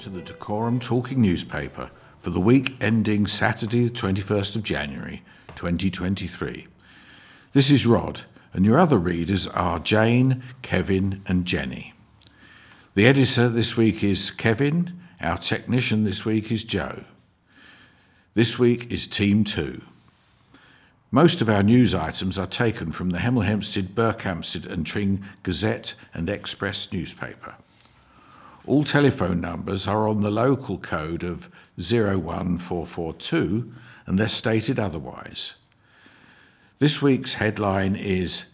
[0.00, 5.22] To the Dacorum Talking Newspaper for the week ending Saturday, the 21st of January
[5.56, 6.66] 2023.
[7.52, 8.22] This is Rod,
[8.54, 11.92] and your other readers are Jane, Kevin, and Jenny.
[12.94, 17.04] The editor this week is Kevin, our technician this week is Joe.
[18.32, 19.82] This week is Team 2.
[21.10, 25.94] Most of our news items are taken from the Hemel Hempstead, Berkhamsted and Tring Gazette
[26.14, 27.56] and Express newspaper.
[28.66, 33.72] All telephone numbers are on the local code of 01442
[34.06, 35.54] unless stated otherwise.
[36.78, 38.46] This week's headline is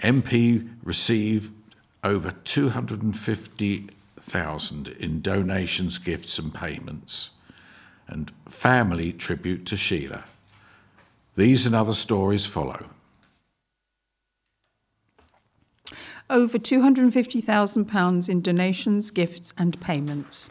[0.00, 1.52] MP received
[2.02, 7.30] over 250,000 in donations, gifts and payments
[8.06, 10.24] and family tribute to Sheila.
[11.36, 12.90] These and other stories follow.
[16.30, 20.48] Over £250,000 in donations, gifts, and payments.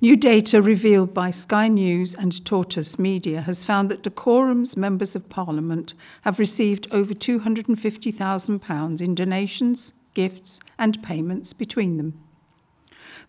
[0.00, 5.28] New data revealed by Sky News and Tortoise Media has found that Dacorum's members of
[5.28, 12.18] Parliament have received over £250,000 in donations, gifts, and payments between them.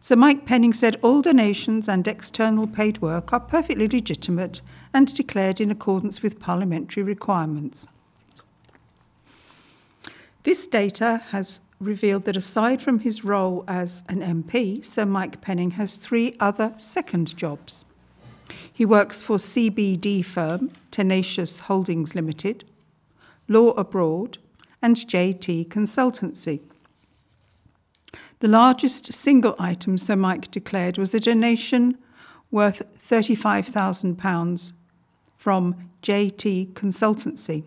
[0.00, 4.62] Sir Mike Penning said all donations and external paid work are perfectly legitimate
[4.94, 7.88] and declared in accordance with parliamentary requirements.
[10.44, 15.72] This data has revealed that aside from his role as an MP, Sir Mike Penning
[15.72, 17.84] has three other second jobs.
[18.72, 22.64] He works for CBD firm Tenacious Holdings Limited,
[23.48, 24.38] Law Abroad,
[24.80, 26.60] and JT Consultancy.
[28.40, 31.96] The largest single item Sir Mike declared was a donation
[32.50, 34.72] worth £35,000
[35.36, 37.64] from JT Consultancy,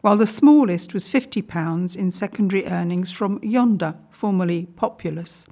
[0.00, 5.46] while the smallest was £50 in secondary earnings from Yonder, formerly Populus,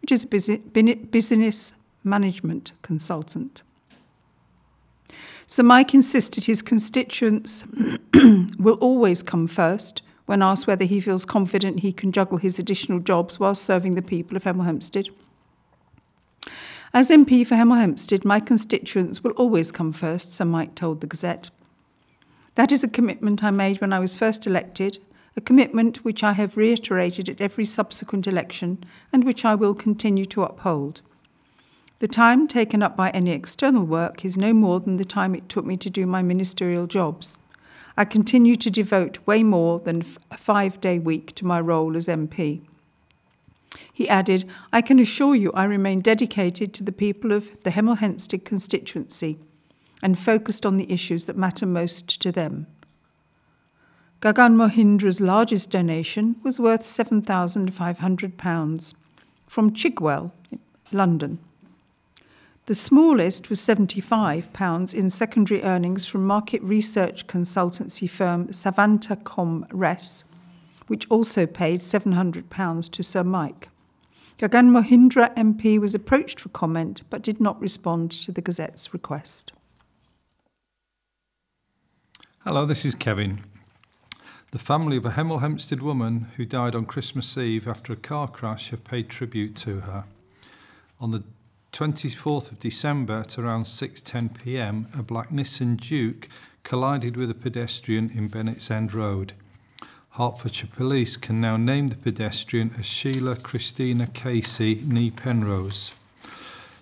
[0.00, 1.74] which is a business
[2.04, 3.62] management consultant.
[5.46, 7.64] Sir Mike insisted his constituents
[8.58, 12.98] will always come first when asked whether he feels confident he can juggle his additional
[12.98, 15.08] jobs while serving the people of Hemel Hempstead.
[16.92, 21.06] As MP for Hemel Hempstead, my constituents will always come first, Sir Mike told the
[21.06, 21.50] Gazette.
[22.54, 24.98] That is a commitment I made when I was first elected,
[25.36, 30.24] a commitment which I have reiterated at every subsequent election and which I will continue
[30.26, 31.02] to uphold.
[31.98, 35.48] The time taken up by any external work is no more than the time it
[35.48, 37.38] took me to do my ministerial jobs.
[37.96, 42.08] I continue to devote way more than a five day week to my role as
[42.08, 42.62] MP.
[43.92, 47.98] He added, I can assure you I remain dedicated to the people of the Hemel
[47.98, 49.38] Hempstead constituency
[50.02, 52.66] and focused on the issues that matter most to them.
[54.20, 58.94] Gagan Mohindra's largest donation was worth £7,500
[59.46, 60.32] from Chigwell,
[60.90, 61.38] London.
[62.66, 70.24] The smallest was £75 in secondary earnings from market research consultancy firm Savanta ComRes,
[70.86, 73.68] which also paid £700 to Sir Mike.
[74.38, 79.52] Gagan Mohindra MP was approached for comment but did not respond to the Gazette's request.
[82.44, 83.44] Hello, this is Kevin.
[84.52, 88.26] The family of a Hemel Hempstead woman who died on Christmas Eve after a car
[88.26, 90.04] crash have paid tribute to her.
[90.98, 91.24] On the
[91.74, 96.28] 24th of December at around 6:10 p.m., a black Nissan Juke
[96.62, 99.32] collided with a pedestrian in Bennett's End Road.
[100.10, 105.90] Hertfordshire Police can now name the pedestrian as Sheila Christina Casey Nee Penrose.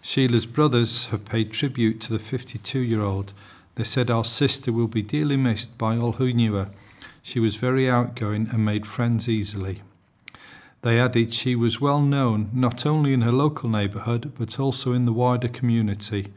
[0.03, 3.33] Sheila's brothers have paid tribute to the 52 year old.
[3.77, 6.69] They said our sister will be dearly missed by all who knew her.
[7.23, 9.81] She was very outgoing and made friends easily.
[10.83, 15.07] They added she was well known not only in her local neighbourhood but also in
[15.07, 16.33] the wider community.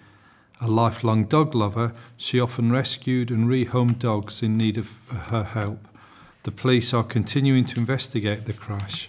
[0.61, 5.87] A lifelong dog lover, she often rescued and rehomed dogs in need of her help.
[6.43, 9.07] The police are continuing to investigate the crash.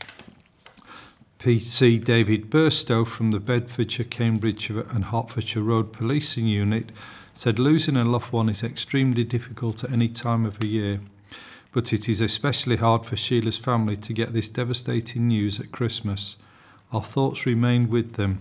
[1.38, 6.90] PC David Burstow from the Bedfordshire, Cambridgeshire and Hertfordshire Road Policing Unit
[7.34, 11.00] said losing a loved one is extremely difficult at any time of the year
[11.76, 16.36] but it is especially hard for Sheila's family to get this devastating news at Christmas.
[16.90, 18.40] Our thoughts remain with them.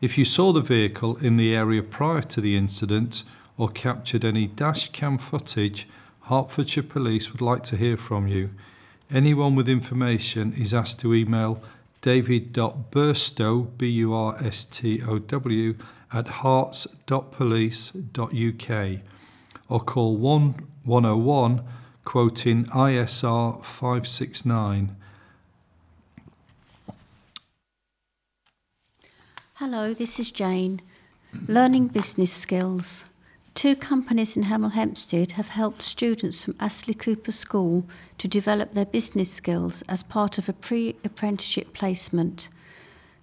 [0.00, 3.24] If you saw the vehicle in the area prior to the incident
[3.56, 5.88] or captured any dash cam footage,
[6.26, 8.50] Hertfordshire Police would like to hear from you.
[9.10, 11.60] Anyone with information is asked to email
[12.02, 15.74] david.burstow, B-U-R-S-T-O-W,
[16.12, 19.00] at herts.police.uk
[19.68, 21.64] or call 1101
[22.08, 24.96] quoting ISR 569.
[29.56, 30.80] Hello, this is Jane.
[31.46, 33.04] Learning business skills.
[33.52, 37.84] Two companies in Hemel Hempstead have helped students from Astley Cooper School
[38.16, 42.48] to develop their business skills as part of a pre apprenticeship placement.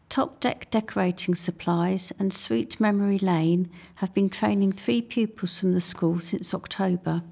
[0.09, 5.81] Top Deck Decorating Supplies and Sweet Memory Lane have been training three pupils from the
[5.81, 7.23] school since October.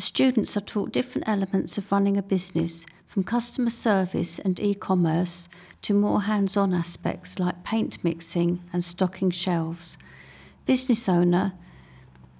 [0.00, 4.72] The students are taught different elements of running a business, from customer service and e
[4.72, 5.46] commerce
[5.82, 9.98] to more hands on aspects like paint mixing and stocking shelves.
[10.64, 11.52] Business owner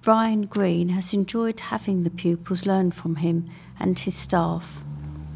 [0.01, 3.45] Brian Green has enjoyed having the pupils learn from him
[3.79, 4.83] and his staff.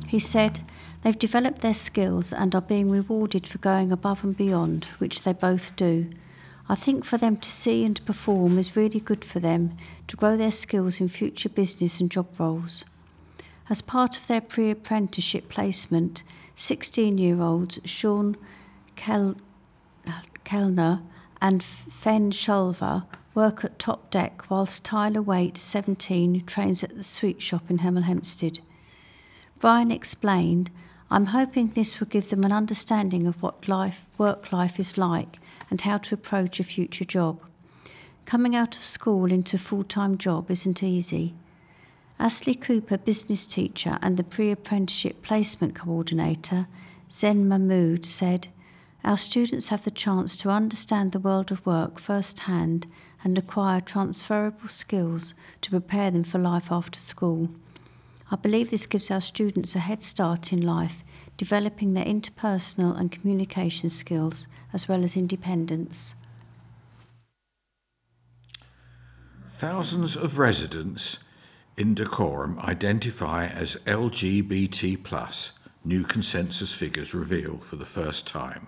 [0.07, 0.61] He said
[1.03, 5.33] they've developed their skills and are being rewarded for going above and beyond, which they
[5.33, 6.09] both do.
[6.67, 9.77] I think for them to see and perform is really good for them
[10.07, 12.83] to grow their skills in future business and job roles.
[13.69, 16.23] As part of their pre apprenticeship placement,
[16.55, 18.35] 16 year olds Sean
[18.95, 19.37] Kel-
[20.43, 21.01] Kellner
[21.41, 27.41] and Fen Shulver work at Top Deck whilst Tyler Waite, 17, trains at the sweet
[27.41, 28.59] shop in Hemel Hempstead.
[29.59, 30.71] Brian explained,
[31.11, 35.39] I'm hoping this will give them an understanding of what life, work life is like
[35.69, 37.39] and how to approach a future job.
[38.25, 41.35] Coming out of school into a full time job isn't easy.
[42.17, 46.67] Astley Cooper, business teacher and the pre apprenticeship placement coordinator,
[47.11, 48.47] Zen Mahmood, said,
[49.03, 52.87] Our students have the chance to understand the world of work firsthand
[53.23, 57.49] and acquire transferable skills to prepare them for life after school.
[58.31, 61.03] I believe this gives our students a head start in life,
[61.37, 66.15] developing their interpersonal and communication skills as well as independence.
[69.47, 71.19] Thousands of residents
[71.77, 75.53] in Dacorum identify as LGBT,
[75.85, 78.67] new consensus figures reveal for the first time.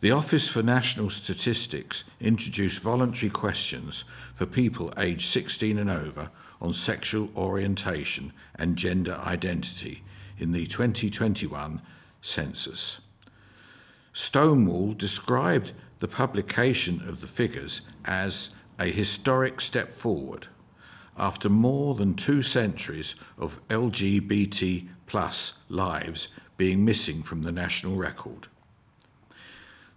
[0.00, 4.04] The Office for National Statistics introduced voluntary questions
[4.34, 6.30] for people aged 16 and over
[6.60, 10.02] on sexual orientation and gender identity
[10.36, 11.80] in the 2021
[12.20, 13.00] census.
[14.12, 20.46] Stonewall described the publication of the figures as a historic step forward
[21.16, 28.48] after more than two centuries of LGBT plus lives being missing from the national record.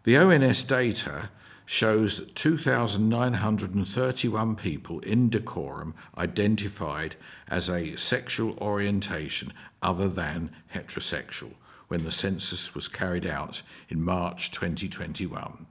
[0.03, 1.29] The ONS data
[1.65, 7.15] shows 2,931 people in Dacorum identified
[7.47, 11.53] as a sexual orientation other than heterosexual
[11.93, 15.67] when the census was carried out in March 2021.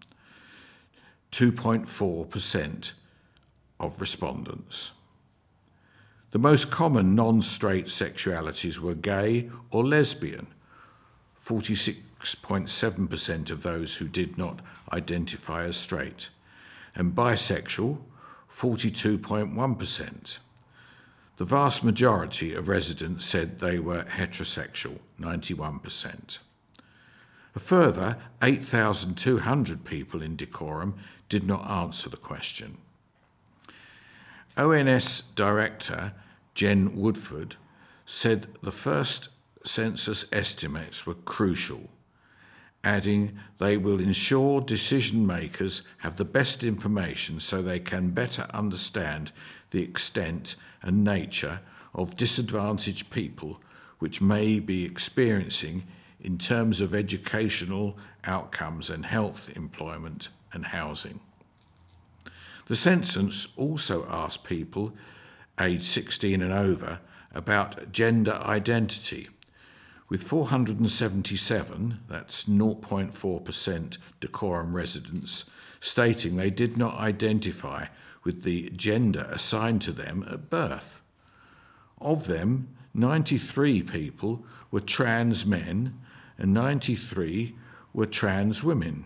[1.32, 2.92] 2.4%
[3.80, 4.92] of respondents.
[6.30, 10.46] The most common non straight sexualities were gay or lesbian,
[11.34, 14.60] 46 6.7% of those who did not
[14.92, 16.30] identify as straight,
[16.94, 17.98] and bisexual,
[18.48, 20.38] 42.1%.
[21.36, 26.38] The vast majority of residents said they were heterosexual, 91%.
[27.54, 30.94] A further 8,200 people in Dacorum
[31.28, 32.78] did not answer the question.
[34.56, 36.12] ONS Director
[36.54, 37.56] Jen Woodford
[38.04, 39.30] said the first
[39.64, 41.88] census estimates were crucial
[42.84, 49.30] adding they will ensure decision makers have the best information so they can better understand
[49.70, 51.60] the extent and nature
[51.94, 53.60] of disadvantaged people
[53.98, 55.84] which may be experiencing
[56.20, 61.20] in terms of educational outcomes and health, employment, and housing.
[62.66, 64.92] The census also asked people
[65.60, 67.00] aged 16 and over
[67.34, 69.28] about gender identity
[70.12, 77.86] with 477, that's 0.4% Dacorum residents, stating they did not identify
[78.24, 81.00] with the gender assigned to them at birth.
[82.00, 85.98] Of them, 93 people were trans men
[86.38, 87.54] and 93
[87.92, 89.04] were trans women.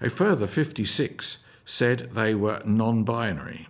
[0.00, 3.68] A further 56 said they were non binary.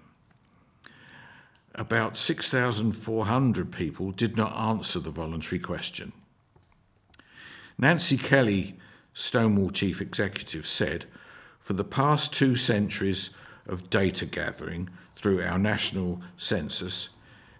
[1.74, 6.12] about 6,400 people did not answer the voluntary question.
[7.78, 8.76] Nancy Kelly,
[9.14, 11.06] Stonewall Chief Executive, said,
[11.58, 13.30] For the past two centuries
[13.70, 17.10] of data gathering through our national census,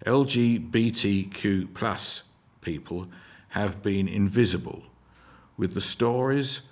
[0.05, 2.25] LGBTQ plus
[2.61, 3.09] people
[3.51, 4.83] have been invisible,
[5.57, 6.63] with the stories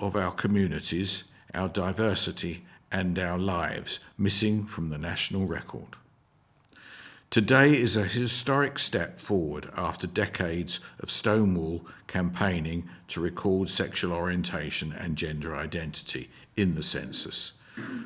[0.00, 1.24] of our communities,
[1.54, 5.96] our diversity, and our lives missing from the national record.
[7.30, 14.92] Today is a historic step forward after decades of Stonewall campaigning to record sexual orientation
[14.92, 17.54] and gender identity in the census,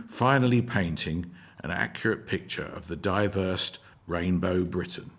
[0.08, 1.30] finally painting
[1.62, 5.10] an accurate picture of the diverse rainbow Britain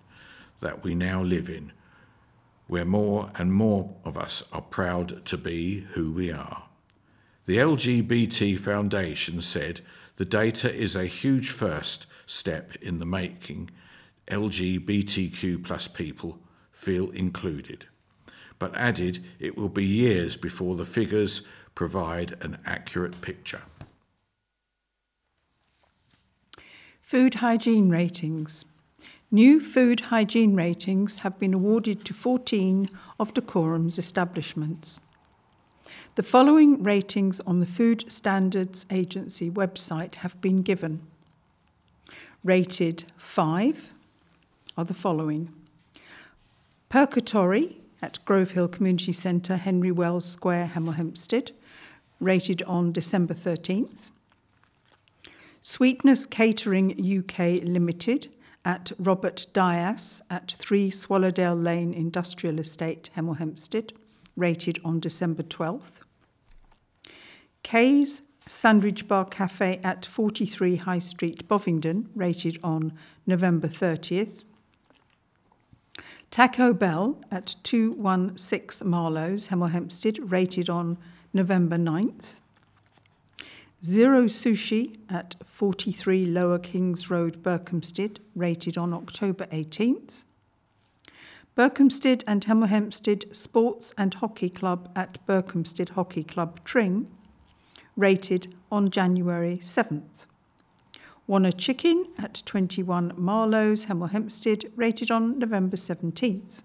[0.60, 1.72] that we now live in,
[2.68, 6.64] where more and more of us are proud to be who we are.
[7.46, 9.82] The LGBT Foundation said
[10.18, 13.72] the data is a huge first step in the making
[14.28, 16.40] LGBTQ plus people
[16.72, 17.88] feel included,
[18.60, 23.62] but added it will be years before the figures provide an accurate picture.
[27.10, 28.66] Food hygiene ratings.
[29.32, 32.88] New food hygiene ratings have been awarded to 14
[33.20, 35.00] of Dacorum's establishments.
[36.14, 41.02] The following ratings on the Food Standards Agency website have been given.
[42.44, 43.90] Rated 5
[44.78, 45.52] are the following
[46.90, 51.54] Purgatory at Grove Hill Community Centre, Henry Wells Square, Hemel Hempstead,
[52.20, 54.12] rated on December 13th.
[55.62, 58.30] Sweetness Catering UK Limited
[58.64, 63.92] at Robert Dyas at 3 Swallowdale Lane Industrial Estate, Hemel Hempstead,
[64.38, 66.02] rated on December 12th.
[67.62, 72.94] Kay's Sandwich Bar Cafe at 43 High Street, Bovingdon, rated on
[73.28, 74.44] November 30th.
[76.32, 80.98] Taco Bell at 216 Marlowes, Hemel Hempstead, rated on
[81.34, 82.40] November 9th.
[83.84, 90.26] Zero Sushi at 43 Lower Kings Road, Berkhamsted, rated on October 18th.
[91.56, 97.10] Berkhamsted and Hemel Hempstead Sports and Hockey Club at Berkhamsted Hockey Club, Tring,
[97.96, 100.26] rated on January 7th.
[101.26, 106.64] Warner Chicken at 21 Marlowes, Hemel Hempstead, rated on November 17th.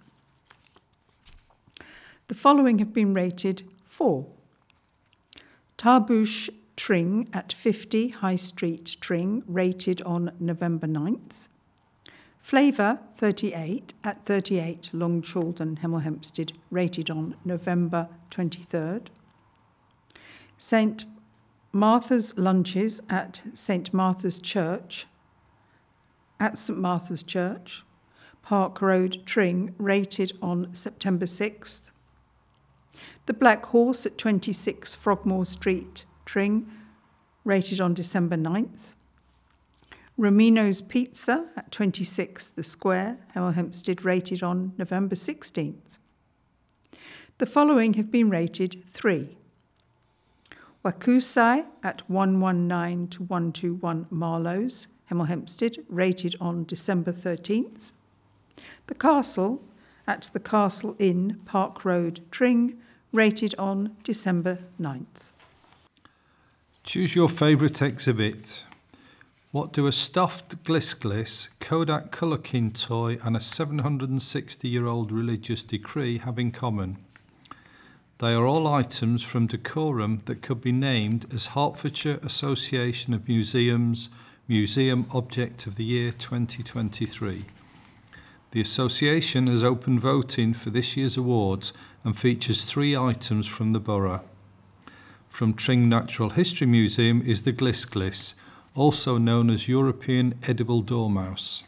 [2.26, 4.26] The following have been rated 4.
[5.78, 11.48] Tarbouche Tring at 50 High Street Tring, rated on November 9th.
[12.40, 19.06] Flavour 38 at 38 Long Chaulden, Hemel Hempstead, rated on November 23rd.
[20.58, 21.04] St
[21.72, 25.06] Martha's lunches at St Martha's Church,
[26.38, 27.82] at St Martha's Church,
[28.42, 31.80] Park Road, Tring, rated on September 6th.
[33.26, 36.70] The Black Horse at 26 Frogmore Street, Tring,
[37.44, 38.96] rated on December 9th.
[40.16, 45.98] Romino's Pizza at 26 The Square, Hemel Hempstead, rated on November 16th.
[47.38, 49.36] The following have been rated 3.
[50.84, 57.90] Wakusai at 119 to 121 Marlowes, Hemel Hempstead, rated on December 13th.
[58.86, 59.64] The Castle
[60.06, 62.78] at the Castle Inn, Park Road, Tring,
[63.12, 65.33] rated on December 9th.
[66.84, 68.66] Choose your favourite exhibit.
[69.52, 76.18] What do a stuffed Glis, Kodak Colorkin toy, and a 760 year old religious decree
[76.18, 76.98] have in common?
[78.18, 84.10] They are all items from Dacorum that could be named as Hertfordshire Association of Museums
[84.46, 87.46] Museum Object of the Year 2023.
[88.50, 91.72] The association has opened voting for this year's awards
[92.04, 94.22] and features three items from the borough.
[95.34, 98.36] From Tring Natural History Museum is the Glis Glis,
[98.76, 101.64] also known as European Edible Dormouse.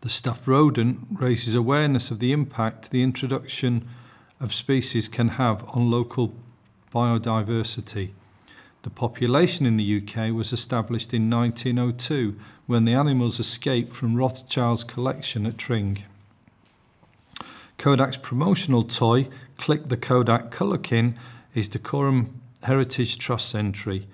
[0.00, 3.86] The stuffed rodent raises awareness of the impact the introduction
[4.40, 6.32] of species can have on local
[6.94, 8.12] biodiversity.
[8.84, 14.82] The population in the UK was established in 1902 when the animals escaped from Rothschild's
[14.82, 16.04] collection at Tring.
[17.76, 21.18] Kodak's promotional toy, Click the Kodak Colorkin,
[21.54, 22.28] is Dacorum
[22.66, 24.08] Heritage Trust entry.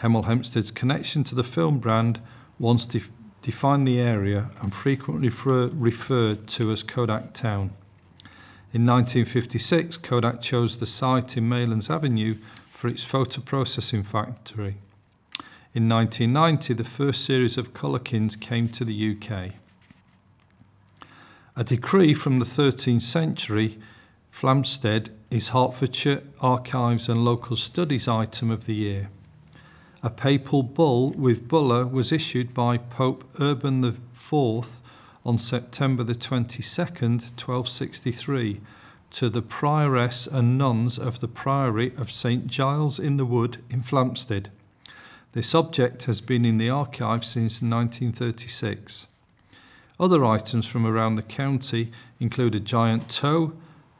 [0.00, 2.20] Hemel Hempstead's connection to the film brand
[2.58, 3.10] once def-
[3.42, 7.72] defined the area and frequently refer- referred to as Kodak Town.
[8.72, 12.36] In 1956, Kodak chose the site in Maylands Avenue
[12.70, 14.76] for its photo processing factory.
[15.74, 19.52] In 1990, the first series of Colorkins came to the UK.
[21.54, 23.78] A decree from the 13th century,
[24.32, 29.10] Flamstead is Hertfordshire Archives and Local Studies item of the year.
[30.02, 34.82] A papal bull with bulla was issued by Pope Urban IV
[35.24, 38.60] on September the 22nd, 1263,
[39.10, 43.82] to the prioress and nuns of the Priory of St Giles in the Wood in
[43.82, 44.46] Flamstead.
[45.32, 49.08] This object has been in the archive since 1936.
[49.98, 51.90] Other items from around the county
[52.20, 53.54] include a giant toe,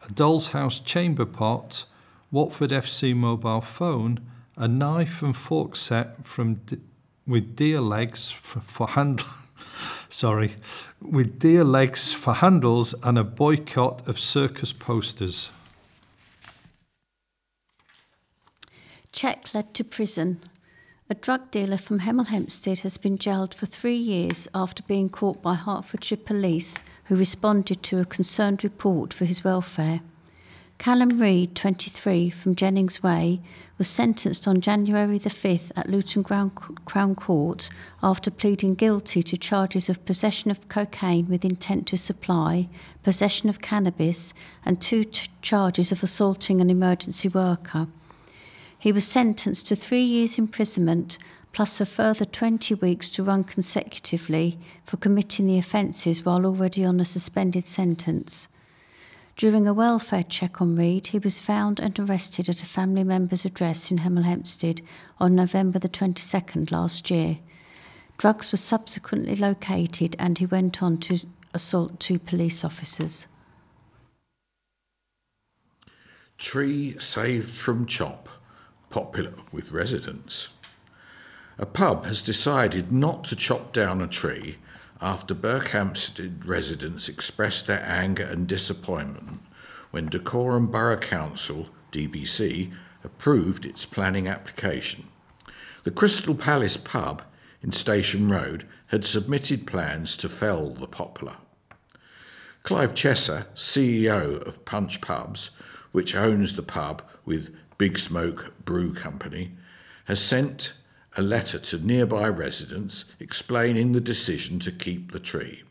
[0.09, 1.85] a doll's house chamber pot,
[2.31, 4.21] Watford FC mobile phone,
[4.57, 6.79] a knife and fork set from D-
[7.27, 9.25] with deer legs for, for hand
[10.09, 10.55] sorry,
[11.01, 15.51] with deer legs for handles and a boycott of circus posters.
[19.13, 20.41] Check led to prison.
[21.09, 25.41] A drug dealer from Hemel Hempstead has been jailed for three years after being caught
[25.41, 30.01] by Hertfordshire police who responded to a concerned report for his welfare.
[30.79, 33.41] Callum Reid, 23, from Jennings Way,
[33.79, 37.71] was sentenced on January the 5th at Luton Crown Court
[38.03, 42.69] after pleading guilty to charges of possession of cocaine with intent to supply,
[43.03, 44.35] possession of cannabis,
[44.65, 47.89] and two t- charges of assaulting an emergency worker.
[48.79, 51.17] He was sentenced to three years' imprisonment
[51.57, 57.01] plus a further 20 weeks to run consecutively for committing the offences while already on
[57.01, 58.49] a suspended sentence.
[59.39, 63.47] During a welfare check on Reid, he was found and arrested at a family member's
[63.47, 64.83] address in Hemel Hempstead
[65.19, 67.39] on November the 22nd last year.
[68.19, 71.21] Drugs were subsequently located and he went on to
[71.55, 73.29] assault two police officers.
[76.37, 78.29] Tree saved from chop,
[78.91, 80.51] popular with residents.
[81.59, 84.59] A pub has decided not to chop down a tree
[85.01, 89.41] after Berkhamsted residents expressed their anger and disappointment
[89.91, 95.05] when Dacorum Borough Council, DBC, approved its planning application.
[95.85, 97.23] The Crystal Palace pub
[97.63, 101.37] in Station Road had submitted plans to fell the poplar.
[102.65, 105.51] Clive Chesser, CEO of Punch Pubs,
[105.93, 109.53] which owns the pub with Big Smoke Brew Company,
[110.05, 110.75] has sent
[111.17, 115.63] a letter to nearby residents explaining the decision to keep the tree.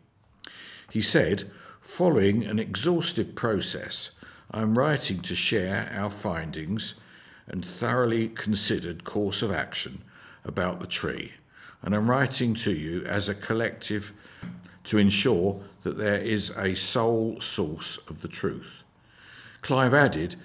[0.91, 1.49] He said,
[1.81, 4.12] Following an exhaustive process,
[4.49, 6.95] I am writing to share our findings
[7.47, 10.01] and thoroughly considered course of action
[10.43, 11.34] about the tree,
[11.84, 14.13] and I'm writing to you as a collective
[14.86, 18.84] to ensure that there is a sole source of the truth.
[19.62, 20.36] Clive added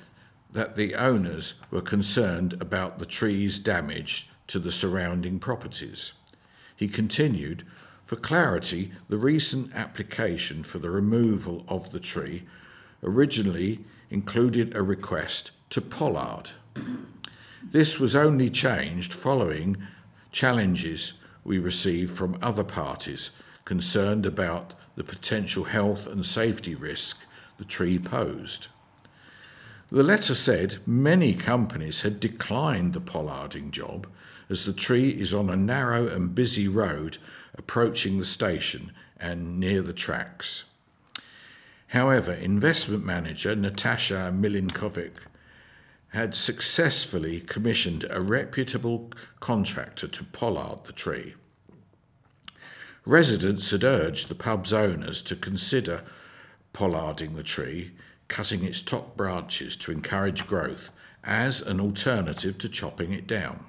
[0.52, 6.12] that the owners were concerned about the tree's damage to the surrounding properties.
[6.74, 7.62] He continued,
[8.02, 12.42] for clarity, the recent application for the removal of the tree
[13.02, 16.50] originally included a request to pollard.
[17.62, 19.76] This was only changed following
[20.32, 23.30] challenges we received from other parties
[23.64, 27.24] concerned about the potential health and safety risk
[27.58, 28.66] the tree posed.
[29.92, 34.08] The letter said many companies had declined the pollarding job
[34.50, 37.16] as the tree is on a narrow and busy road
[37.54, 40.64] approaching the station and near the tracks.
[41.88, 45.24] However, investment manager Natasha Milinkovic
[46.08, 51.34] had successfully commissioned a reputable contractor to pollard the tree.
[53.06, 56.02] Residents had urged the pub's owners to consider
[56.72, 57.92] pollarding the tree,
[58.28, 60.90] cutting its top branches to encourage growth
[61.22, 63.64] as an alternative to chopping it down.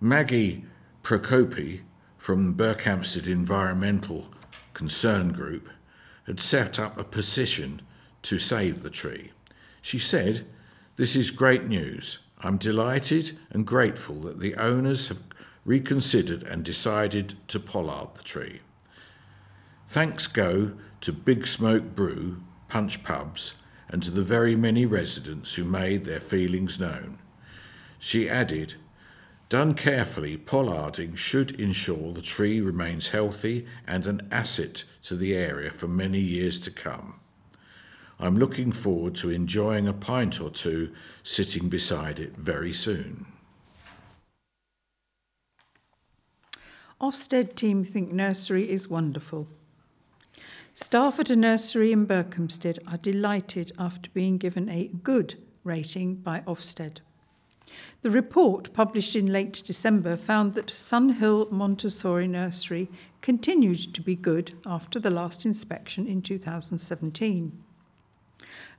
[0.00, 0.62] Maggie
[1.02, 1.80] Procopi
[2.18, 4.26] from Berkhamsted Environmental
[4.74, 5.70] Concern Group
[6.26, 7.80] had set up a petition
[8.20, 9.30] to save the tree.
[9.80, 10.44] She said,
[10.96, 12.18] This is great news.
[12.40, 15.22] I'm delighted and grateful that the owners have
[15.64, 18.60] reconsidered and decided to pollard the tree.
[19.86, 23.54] Thanks go to Big Smoke Brew, Punch Pubs,
[23.88, 27.18] and to the very many residents who made their feelings known.
[27.98, 28.74] She added,
[29.48, 35.70] Done carefully, pollarding should ensure the tree remains healthy and an asset to the area
[35.70, 37.20] for many years to come.
[38.18, 43.26] I'm looking forward to enjoying a pint or two sitting beside it very soon.
[47.00, 49.48] Ofsted team think nursery is wonderful.
[50.72, 56.40] Staff at a nursery in Berkhamsted are delighted after being given a good rating by
[56.40, 56.98] Ofsted.
[58.06, 62.88] The report, published in late December, found that Sunhill Montessori Nursery
[63.20, 67.64] continued to be good after the last inspection in 2017.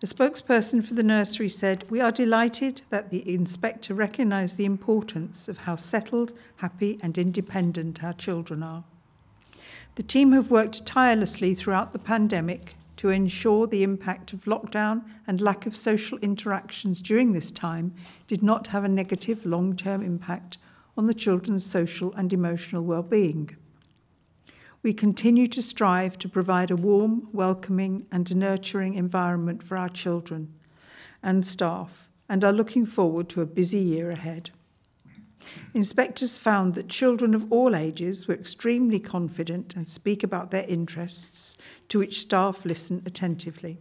[0.01, 5.49] A spokesperson for the nursery said, We are delighted that the inspector recognised the importance
[5.49, 8.85] of how settled, happy, and independent our children are.
[9.95, 15.39] The team have worked tirelessly throughout the pandemic to ensure the impact of lockdown and
[15.39, 17.93] lack of social interactions during this time
[18.27, 20.57] did not have a negative long term impact
[20.97, 23.55] on the children's social and emotional well-being.
[24.81, 30.53] We continue to strive to provide a warm, welcoming, and nurturing environment for our children
[31.21, 34.51] and staff, and are looking forward to a busy year ahead.
[35.73, 41.57] Inspectors found that children of all ages were extremely confident and speak about their interests,
[41.89, 43.77] to which staff listen attentively.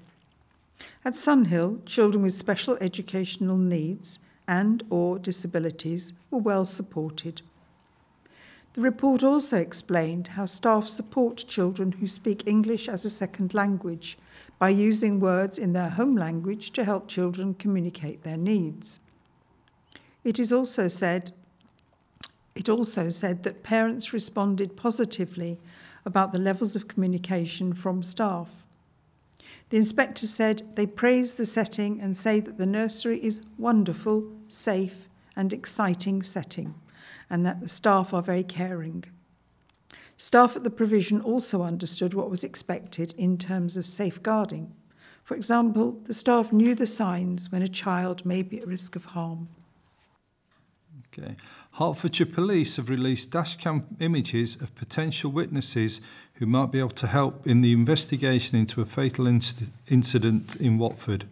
[1.04, 7.42] At Sunhill, children with special educational needs and or disabilities were well supported.
[8.74, 14.18] The report also explained how staff support children who speak English as a second language
[14.58, 19.00] by using words in their home language to help children communicate their needs.
[20.24, 21.32] It is also said
[22.54, 25.58] it also said that parents responded positively
[26.06, 28.66] about the levels of communication from staff.
[29.68, 35.08] The inspector said they praise the setting and say that the nursery is wonderful, safe,
[35.34, 36.76] and exciting setting
[37.28, 39.04] and that the staff are very caring.
[40.16, 44.72] Staff at the provision also understood what was expected in terms of safeguarding.
[45.22, 49.06] For example, the staff knew the signs when a child may be at risk of
[49.06, 49.48] harm.
[51.18, 51.34] Okay.
[51.72, 56.00] Hertfordshire Police have released dashcam images of potential witnesses
[56.34, 60.78] who might be able to help in the investigation into a fatal inc- incident in
[60.78, 61.26] Watford.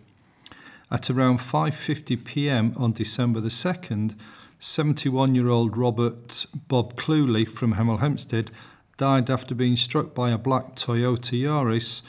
[0.91, 2.73] At around 5:50 p.m.
[2.77, 4.15] on December the 2nd,
[4.61, 8.51] 71 year old Robert Bob Cluley from Hemel Hempstead
[8.97, 12.03] died after being struck by a black Toyota Yaris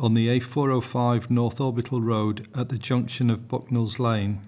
[0.00, 4.40] on the A405 North Orbital Road at the junction of Bucknall's Lane.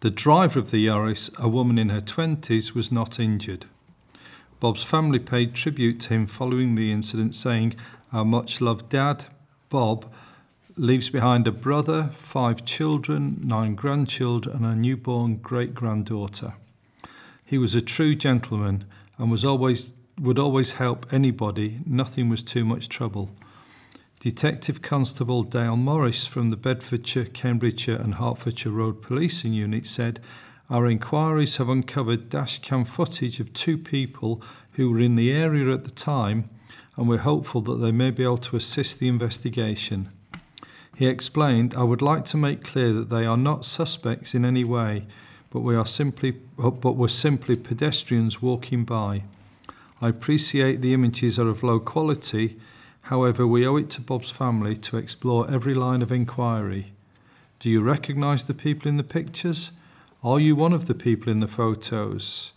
[0.00, 3.66] The driver of the Yaris, a woman in her 20s, was not injured.
[4.60, 7.74] Bob's family paid tribute to him following the incident, saying,
[8.12, 9.24] Our much loved dad,
[9.68, 10.08] Bob,
[10.76, 16.54] leaves behind a brother, five children, nine grandchildren, and a newborn great granddaughter.
[17.44, 18.84] He was a true gentleman
[19.18, 21.80] and was always would always help anybody.
[21.86, 23.30] Nothing was too much trouble.
[24.20, 30.18] Detective Constable Dale Morris from the Bedfordshire, Cambridgeshire, and Hertfordshire Road Policing Unit said,
[30.68, 35.84] Our inquiries have uncovered dashcam footage of two people who were in the area at
[35.84, 36.50] the time,
[36.96, 40.08] and we're hopeful that they may be able to assist the investigation.
[40.96, 44.64] He explained, I would like to make clear that they are not suspects in any
[44.64, 45.06] way,
[45.50, 49.22] but we are simply but were simply pedestrians walking by.
[50.02, 52.58] I appreciate the images are of low quality,
[53.08, 56.92] however, we owe it to Bob's family to explore every line of inquiry.
[57.58, 59.72] Do you recognise the people in the pictures?
[60.22, 62.52] Are you one of the people in the photos?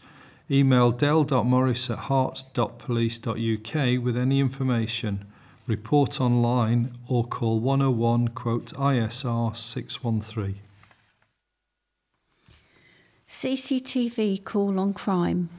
[0.50, 5.26] Email del.morris at herts.police.uk with any information
[5.68, 10.60] report online, or call 101 quote ISR 613.
[13.30, 15.50] CCTV call on crime.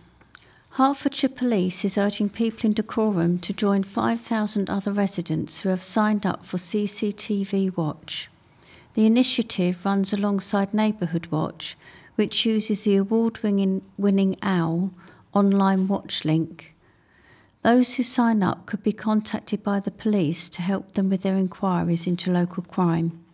[0.77, 6.25] Hertfordshire Police is urging people in Dacorum to join 5,000 other residents who have signed
[6.25, 8.31] up for CCTV Watch.
[8.95, 11.77] The initiative runs alongside Neighbourhood Watch,
[12.15, 14.93] which uses the award winning OWL
[15.35, 16.73] online watch link
[17.63, 21.37] those who sign up could be contacted by the police to help them with their
[21.37, 23.25] inquiries into local crime.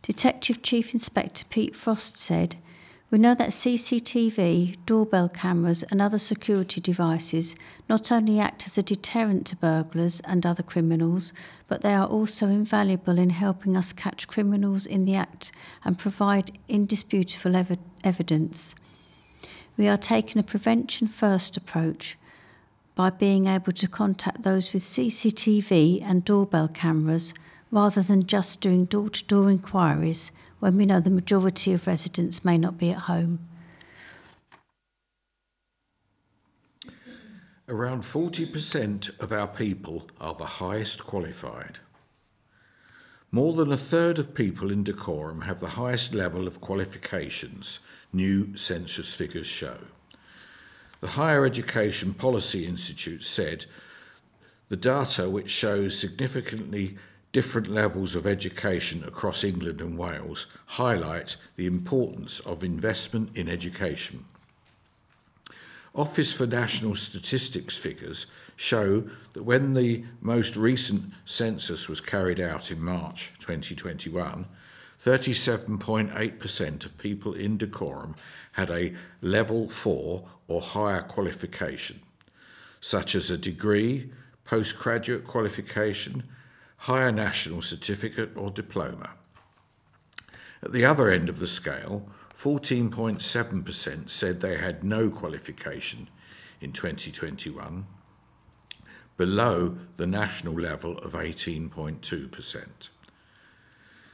[0.00, 2.56] Detective Chief Inspector Pete Frost said,
[3.12, 7.54] We know that CCTV, doorbell cameras, and other security devices
[7.86, 11.34] not only act as a deterrent to burglars and other criminals,
[11.68, 15.52] but they are also invaluable in helping us catch criminals in the act
[15.84, 18.74] and provide indisputable ev- evidence.
[19.76, 22.16] We are taking a prevention first approach
[22.94, 27.34] by being able to contact those with CCTV and doorbell cameras
[27.70, 32.44] rather than just doing door to door inquiries when we know the majority of residents
[32.44, 33.40] may not be at home.
[37.68, 41.80] Around 40% of our people are the highest qualified.
[43.32, 47.80] More than a third of people in Dacorum have the highest level of qualifications,
[48.12, 49.78] new census figures show.
[51.00, 53.66] The Higher Education Policy Institute said
[54.68, 56.98] the data which shows significantly
[57.32, 64.24] different levels of education across England and Wales highlight the importance of investment in education.
[65.94, 72.70] Office for National Statistics figures show that when the most recent census was carried out
[72.70, 74.46] in March 2021,
[74.98, 78.14] 37.8% of people in Dacorum
[78.52, 82.00] had a level 4 or higher qualification,
[82.80, 84.10] such as a degree,
[84.44, 86.22] postgraduate qualification,
[86.82, 89.10] higher national certificate or diploma.
[90.64, 96.10] At the other end of the scale, 14.7% said they had no qualification
[96.60, 97.86] in 2021,
[99.16, 102.88] below the national level of 18.2%.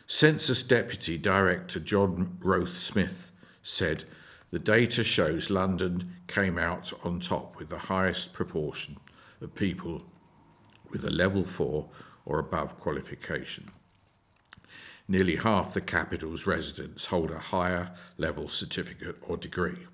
[0.06, 3.30] Census Deputy Director John Roth Smith
[3.62, 4.04] said
[4.50, 8.98] the data shows London came out on top with the highest proportion
[9.40, 10.02] of people
[10.90, 11.88] with a level 4
[12.28, 13.70] or above qualification.
[15.08, 19.86] Nearly half the capital's residents hold a higher level certificate or degree.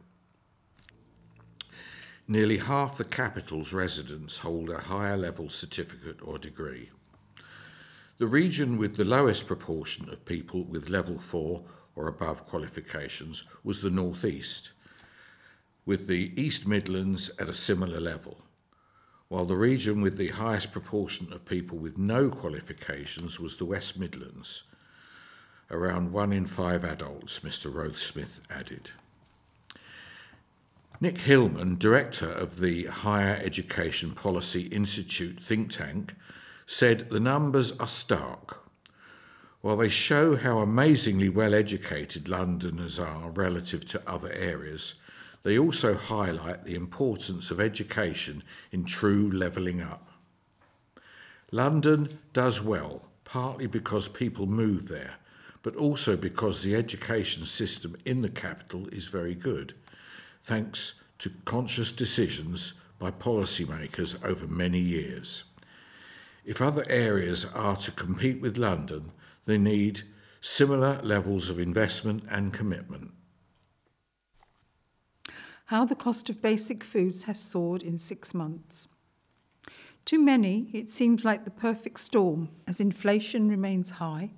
[2.26, 6.90] Nearly half the capital's residents hold a higher level certificate or degree.
[8.18, 11.62] The region with the lowest proportion of people with level 4
[11.94, 14.72] or above qualifications was the North East,
[15.86, 18.43] with the East Midlands at a similar level,
[19.34, 23.98] while the region with the highest proportion of people with no qualifications was the West
[23.98, 24.62] Midlands,
[25.72, 27.68] around one in five adults, Mr.
[27.68, 28.92] Rothsmith added.
[31.00, 36.14] Nick Hillman, director of the Higher Education Policy Institute think tank,
[36.64, 38.64] said the numbers are stark.
[39.62, 44.94] While they show how amazingly well educated Londoners are relative to other areas,
[45.44, 50.08] they also highlight the importance of education in true levelling up.
[51.52, 55.16] London does well, partly because people move there,
[55.62, 59.74] but also because the education system in the capital is very good,
[60.42, 65.44] thanks to conscious decisions by policymakers over many years.
[66.44, 69.12] If other areas are to compete with London,
[69.46, 70.02] they need
[70.40, 73.13] similar levels of investment and commitment.
[75.66, 78.88] How the cost of basic foods has soared in six months.
[80.06, 84.30] To many, it seems like the perfect storm as inflation remains high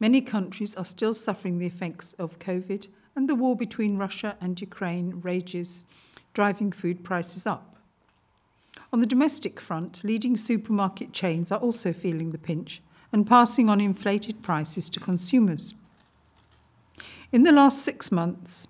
[0.00, 4.60] Many countries are still suffering the effects of COVID, and the war between Russia and
[4.60, 5.84] Ukraine rages,
[6.32, 7.78] driving food prices up.
[8.92, 13.80] On the domestic front, leading supermarket chains are also feeling the pinch and passing on
[13.80, 15.74] inflated prices to consumers.
[17.30, 18.66] In the last six months,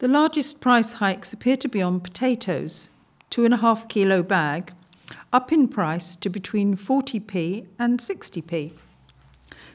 [0.00, 2.88] the largest price hikes appear to be on potatoes,
[3.28, 4.72] two and a half kilo bag,
[5.30, 8.72] up in price to between 40p and 60p.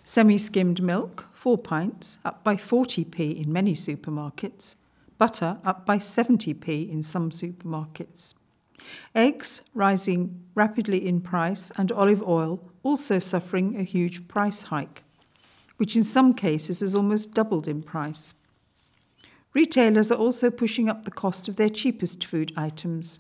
[0.03, 4.75] Semi skimmed milk, 4 pints, up by 40p in many supermarkets.
[5.19, 8.33] Butter up by 70p in some supermarkets.
[9.13, 15.03] Eggs rising rapidly in price, and olive oil also suffering a huge price hike,
[15.77, 18.33] which in some cases has almost doubled in price.
[19.55, 23.17] Retailers are also pushing up the cost of their cheapest food items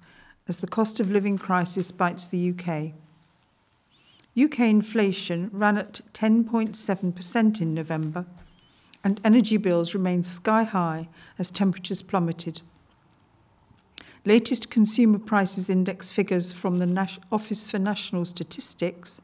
[0.49, 2.91] as the cost of living crisis bites the UK.
[4.37, 8.25] UK inflation ran at 10.7% in November,
[9.01, 11.07] and energy bills remained sky high
[11.39, 12.61] as temperatures plummeted.
[14.25, 19.21] Latest Consumer Prices Index figures from the Nas- Office for National Statistics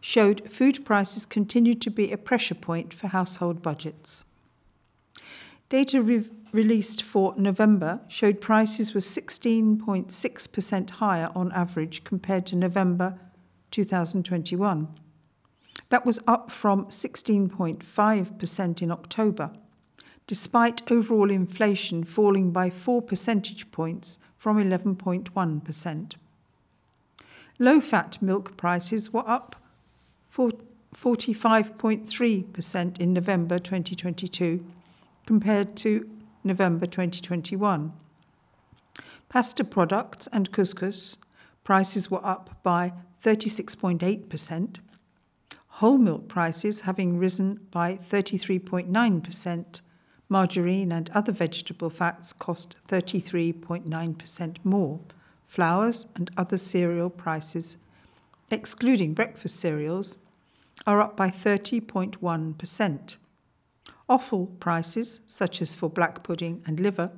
[0.00, 4.24] showed food prices continued to be a pressure point for household budgets.
[5.68, 13.18] Data re- released for November showed prices were 16.6% higher on average compared to November
[13.70, 14.88] 2021.
[15.90, 19.52] That was up from 16.5% in October,
[20.26, 26.14] despite overall inflation falling by 4 percentage points from 11.1%.
[27.58, 29.56] Low fat milk prices were up
[30.32, 34.64] 45.3% in November 2022
[35.26, 36.08] compared to
[36.48, 37.92] November 2021.
[39.28, 41.18] Pasta products and couscous
[41.62, 44.78] prices were up by 36.8%,
[45.68, 49.80] whole milk prices having risen by 33.9%,
[50.28, 55.00] margarine and other vegetable fats cost 33.9% more,
[55.46, 57.76] flours and other cereal prices,
[58.50, 60.18] excluding breakfast cereals,
[60.86, 63.16] are up by 30.1%.
[64.08, 67.10] Offal prices, such as for black pudding and liver,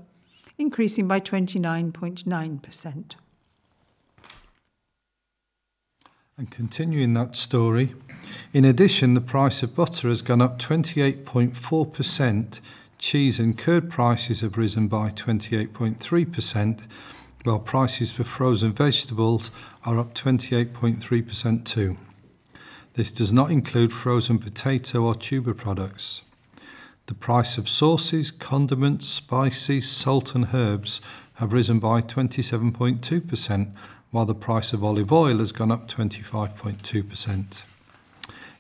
[0.58, 3.14] increasing by 29.9%.
[6.36, 7.94] And continuing that story,
[8.52, 12.60] in addition, the price of butter has gone up 28.4%,
[12.98, 16.80] cheese and curd prices have risen by 28.3%,
[17.44, 19.50] while prices for frozen vegetables
[19.84, 21.96] are up 28.3% too.
[22.94, 26.22] This does not include frozen potato or tuber products.
[27.10, 31.00] The price of sauces, condiments, spices, salt, and herbs
[31.34, 33.72] have risen by 27.2%,
[34.12, 37.62] while the price of olive oil has gone up 25.2%.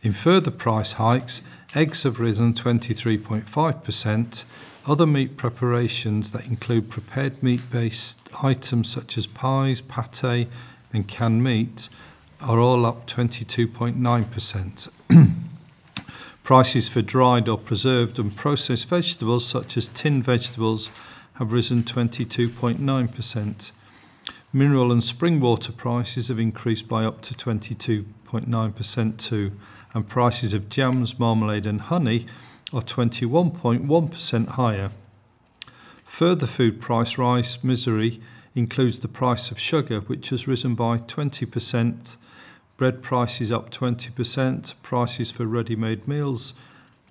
[0.02, 1.42] In further price hikes,
[1.76, 4.44] eggs have risen 23.5%.
[4.84, 10.48] Other meat preparations that include prepared meat based items such as pies, pate,
[10.92, 11.88] and canned meat
[12.40, 14.88] are all up 22.9%.
[16.50, 20.90] Prices for dried or preserved and processed vegetables, such as tinned vegetables,
[21.34, 23.70] have risen 22.9%.
[24.52, 29.52] Mineral and spring water prices have increased by up to 22.9% too,
[29.94, 32.26] and prices of jams, marmalade, and honey
[32.72, 34.90] are 21.1% higher.
[36.02, 38.20] Further food price rise misery
[38.56, 42.16] includes the price of sugar, which has risen by 20%,
[42.80, 46.54] bread prices up 20%, prices for ready made meals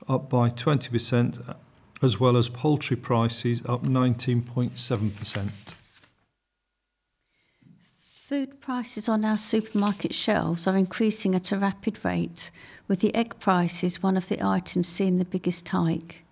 [0.08, 1.56] up by 20%,
[2.02, 5.76] as well as poultry prices up 19.7%.
[8.02, 12.50] Food prices on our supermarket shelves are increasing at a rapid rate,
[12.88, 16.26] with the egg prices one of the items seeing the biggest hike.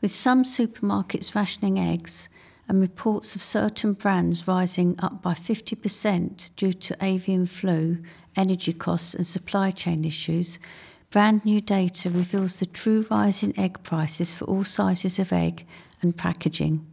[0.00, 2.28] With some supermarkets rationing eggs
[2.68, 7.98] and reports of certain brands rising up by 50% due to avian flu,
[8.36, 10.58] energy costs, and supply chain issues,
[11.10, 15.66] brand new data reveals the true rise in egg prices for all sizes of egg
[16.02, 16.86] and packaging.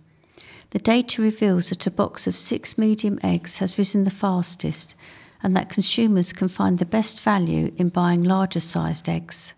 [0.71, 4.95] The data reveals that a box of six medium eggs has risen the fastest
[5.43, 9.53] and that consumers can find the best value in buying larger sized eggs.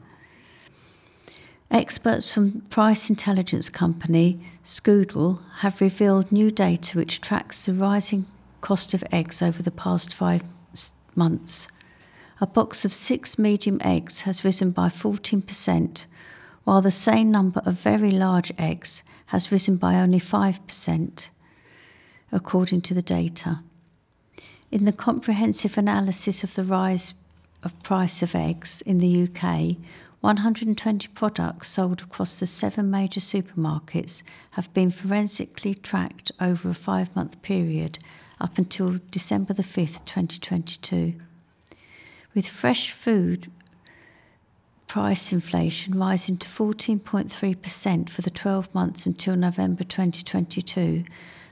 [1.70, 8.26] Experts from price intelligence company Skuudle have revealed new data which tracks the rising
[8.62, 10.44] cost of eggs over the past five
[11.14, 11.68] months.
[12.40, 16.06] A box of six medium eggs has risen by 14%,
[16.64, 21.30] while the same number of very large eggs has risen by only 5%,
[22.32, 23.60] according to the data.
[24.72, 27.14] In the comprehensive analysis of the rise
[27.64, 29.78] of price of eggs in the UK,
[30.22, 37.16] 120 products sold across the seven major supermarkets have been forensically tracked over a five
[37.16, 38.00] month period
[38.40, 41.16] up until December the 5th, 2022.
[42.34, 43.52] With fresh food
[44.88, 51.04] price inflation rising to 14.3% for the 12 months until November 2022,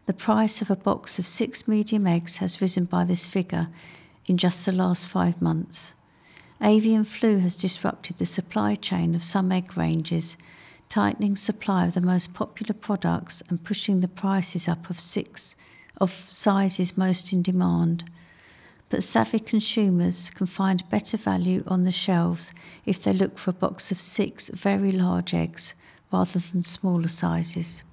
[0.05, 3.67] the price of a box of six medium eggs has risen by this figure
[4.25, 5.94] in just the last five months.
[6.61, 10.37] Avian flu has disrupted the supply chain of some egg ranges,
[10.89, 15.55] tightening supply of the most popular products and pushing the prices up of six
[15.97, 18.03] of sizes most in demand
[18.89, 22.53] but savvy consumers can find better value on the shelves
[22.85, 25.73] if they look for a box of six very large eggs
[26.11, 27.83] rather than smaller sizes.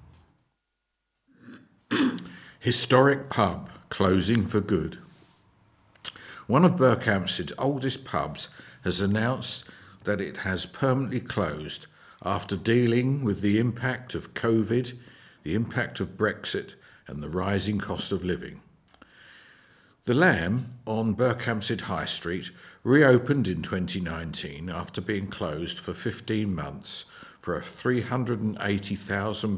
[2.59, 4.97] Historic pub closing for good.
[6.53, 8.49] One of Berkhamsted's oldest pubs
[8.83, 9.67] has announced
[10.03, 11.87] that it has permanently closed
[12.23, 14.93] after dealing with the impact of COVID,
[15.41, 16.75] the impact of Brexit,
[17.07, 18.61] and the rising cost of living.
[20.05, 22.51] The Lamb on Berkhamsted High Street
[22.83, 27.05] reopened in 2019 after being closed for 15 months
[27.39, 28.57] for a £380,000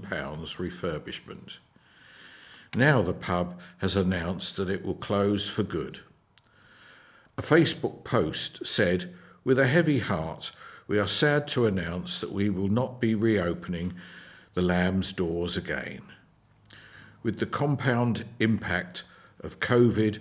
[0.08, 1.60] refurbishment.
[2.74, 6.00] Now the pub has announced that it will close for good.
[7.38, 10.52] A Facebook post said, With a heavy heart,
[10.88, 13.94] we are sad to announce that we will not be reopening
[14.54, 16.02] the Lamb's doors again.
[17.24, 19.04] With the compound impact
[19.42, 20.20] of COVID,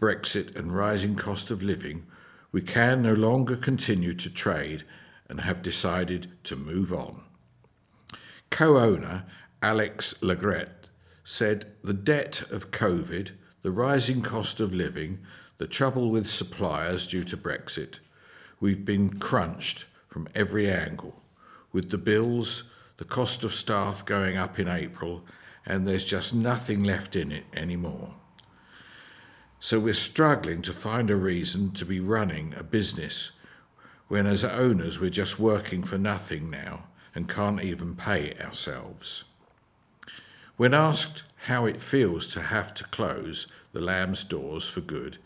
[0.00, 2.06] Brexit, and rising cost of living,
[2.50, 4.82] we can no longer continue to trade
[5.28, 7.22] and have decided to move on.
[8.50, 9.24] Co owner
[9.62, 10.90] Alex Legret
[11.22, 15.20] said the debt of COVID, the rising cost of living,
[15.58, 18.00] the trouble with suppliers due to Brexit,
[18.60, 21.22] we've been crunched from every angle,
[21.72, 22.64] with the bills,
[22.96, 25.24] the cost of staff going up in April,
[25.66, 28.14] and there's just nothing left in it anymore.
[29.58, 33.32] So we're struggling to find a reason to be running a business
[34.08, 39.24] when, as owners, we're just working for nothing now and can't even pay ourselves.
[40.56, 45.18] When asked how it feels to have to close the Lamb's doors for good,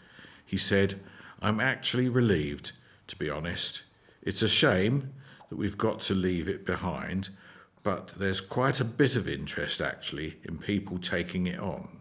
[0.51, 0.99] he said,
[1.41, 2.73] I'm actually relieved,
[3.07, 3.85] to be honest.
[4.21, 5.15] It's a shame
[5.49, 7.29] that we've got to leave it behind,
[7.85, 12.01] but there's quite a bit of interest actually in people taking it on.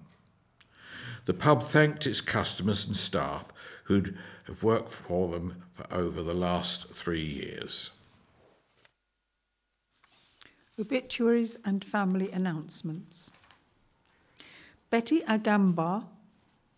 [1.26, 6.34] The pub thanked its customers and staff who'd have worked for them for over the
[6.34, 7.92] last three years.
[10.80, 13.30] Obituaries and family announcements.
[14.90, 16.06] Betty Agamba,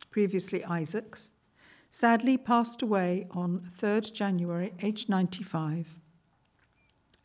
[0.10, 1.30] previously Isaacs,
[1.92, 6.00] sadly passed away on 3rd January, aged 95.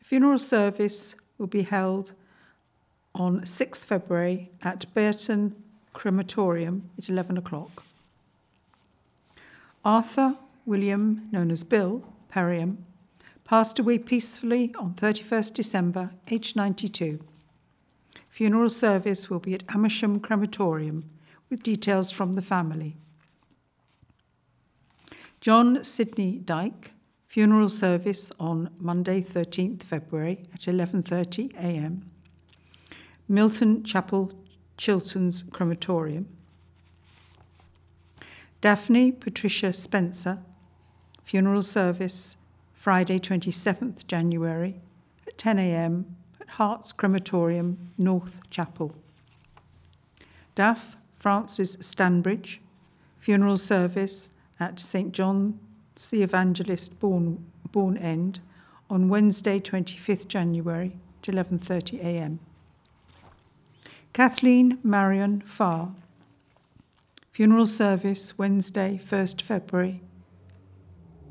[0.03, 2.11] Funeral service will be held
[3.15, 5.55] on 6th February at Burton
[5.93, 7.83] Crematorium at 11 o'clock.
[9.83, 12.77] Arthur William, known as Bill Perriam,
[13.45, 17.23] passed away peacefully on 31st December, aged 92.
[18.29, 21.09] Funeral service will be at Amersham Crematorium,
[21.49, 22.97] with details from the family.
[25.47, 26.91] John Sidney Dyke,
[27.25, 32.11] funeral service on Monday 13th February at 11:30 a.m.
[33.29, 34.33] Milton Chapel
[34.75, 36.27] Chilterns crematorium.
[38.59, 40.39] Daphne Patricia Spencer,
[41.23, 42.35] funeral service
[42.73, 44.81] Friday 27th January
[45.25, 46.17] at 10 a.m.
[46.41, 48.93] at Herts Crematorium, North Chapel.
[50.55, 52.57] Daff Francis Stanbridge,
[53.17, 54.29] funeral service
[54.59, 55.59] at St John
[56.11, 57.43] the Evangelist Bourne,
[57.75, 58.39] End
[58.89, 62.39] on Wednesday 25th January at 11:30 a.m.
[64.13, 65.93] Kathleen Marion Farr,
[67.31, 70.01] funeral service Wednesday 1st February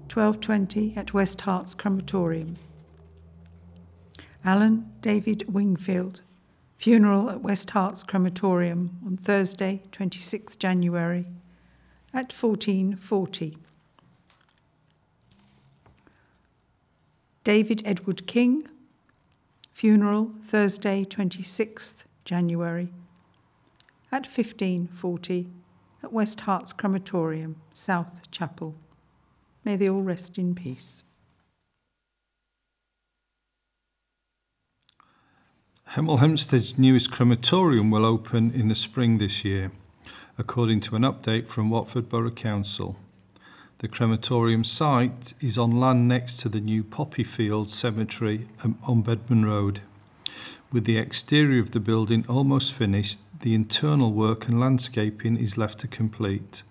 [0.09, 2.57] 12:20 at West Herts Crematorium.
[4.45, 6.21] Alan David Wingfield,
[6.77, 11.27] funeral at West Herts Crematorium on Thursday 26th January
[12.17, 13.59] at 1440.
[17.45, 18.67] David Edward King,
[19.71, 22.89] funeral Thursday 26th January
[24.11, 25.49] at 1540
[26.03, 28.75] at West Herts Crematorium, South Chapel.
[29.63, 31.03] May they all rest in peace.
[35.91, 39.71] Hemel Hempstead's newest crematorium will open in the spring this year,
[40.39, 42.97] according to an update from Watford Borough Council.
[43.79, 49.03] The crematorium site is on land next to the new Poppy Field Cemetery um, on
[49.03, 49.81] Bedmond Road.
[50.73, 55.79] With the exterior of the building almost finished, the internal work and landscaping is left
[55.81, 56.63] to complete.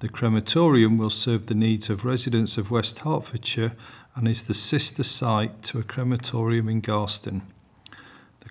[0.00, 3.74] The crematorium will serve the needs of residents of West Hertfordshire
[4.16, 7.42] and is the sister site to a crematorium in Garston.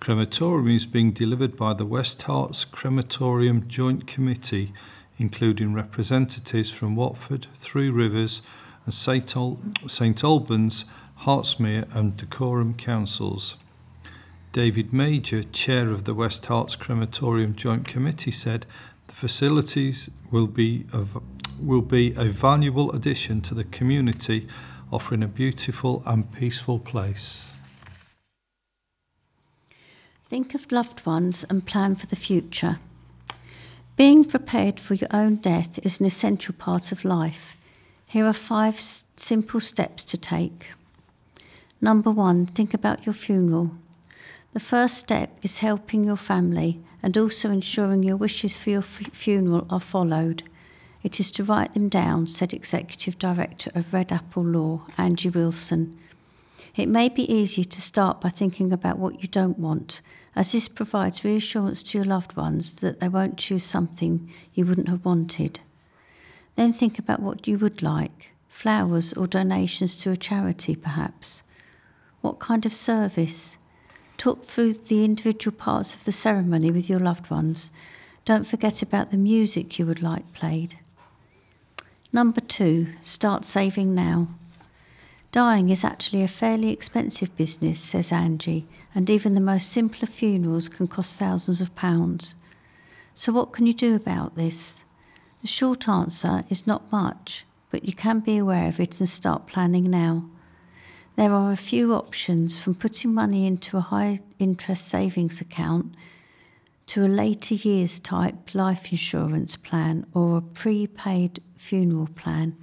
[0.02, 4.74] Crematorium is being delivered by the West Herts Crematorium Joint Committee,
[5.20, 8.42] including representatives from Watford, Three Rivers,
[8.86, 9.38] and St.
[9.38, 9.60] Al-.
[10.24, 10.86] Albans,
[11.20, 13.58] Hertsmere, and Dacorum councils.
[14.52, 18.66] David Major, chair of the West Herts Crematorium Joint Committee, said
[19.06, 20.88] the facilities will be
[21.60, 24.48] will be a valuable addition to the community,
[24.92, 27.51] offering a beautiful and peaceful place.
[30.32, 32.80] Think of loved ones and plan for the future.
[33.98, 37.58] Being prepared for your own death is an essential part of life.
[38.08, 40.68] Here are five s- simple steps to take.
[41.82, 43.72] Number one, think about your funeral.
[44.54, 49.12] The first step is helping your family and also ensuring your wishes for your f-
[49.12, 50.44] funeral are followed.
[51.04, 56.00] It is to write them down, said Executive Director of Red Apple Law, Angie Wilson.
[56.78, 60.00] It may be easier to start by thinking about what you don't want,
[60.36, 64.90] as this provides reassurance to your loved ones that they won't choose something you wouldn't
[64.90, 65.60] have wanted.
[66.56, 71.42] Then think about what you would like flowers or donations to a charity, perhaps.
[72.22, 73.58] What kind of service?
[74.18, 77.72] Talk through the individual parts of the ceremony with your loved ones.
[78.24, 80.78] Don't forget about the music you would like played.
[82.14, 84.28] Number two, start saving now.
[85.32, 90.68] Dying is actually a fairly expensive business, says Angie, and even the most simpler funerals
[90.70, 92.36] can cost thousands of pounds.
[93.14, 94.84] So, what can you do about this?
[95.42, 99.48] The short answer is not much, but you can be aware of it and start
[99.48, 100.26] planning now.
[101.16, 105.94] There are a few options from putting money into a high interest savings account
[106.88, 112.56] to a later years type life insurance plan or a prepaid funeral plan.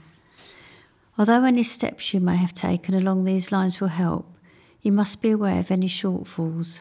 [1.18, 4.26] Although any steps you may have taken along these lines will help,
[4.88, 6.80] you must be aware of any shortfalls.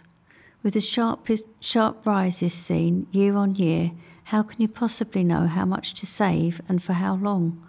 [0.63, 1.27] With the sharp,
[1.59, 3.91] sharp rises seen year on year,
[4.31, 7.61] how can you possibly know how much to save and for how long?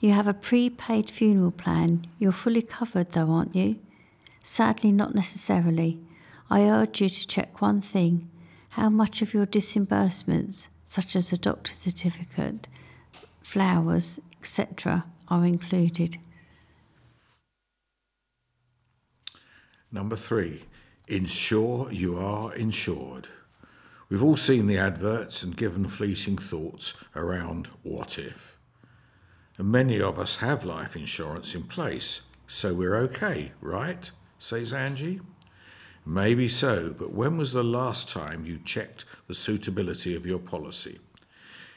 [0.00, 2.08] You have a prepaid funeral plan.
[2.18, 3.78] You're fully covered, though, aren't you?
[4.42, 6.00] Sadly, not necessarily.
[6.50, 8.28] I urge you to check one thing
[8.70, 12.66] how much of your disbursements, such as a doctor's certificate,
[13.40, 16.18] flowers, etc., are included.
[19.92, 20.62] Number three,
[21.06, 23.28] ensure you are insured.
[24.08, 28.56] We've all seen the adverts and given fleeting thoughts around what if.
[29.58, 34.10] And many of us have life insurance in place, so we're okay, right?
[34.38, 35.20] says Angie.
[36.04, 40.98] Maybe so, but when was the last time you checked the suitability of your policy?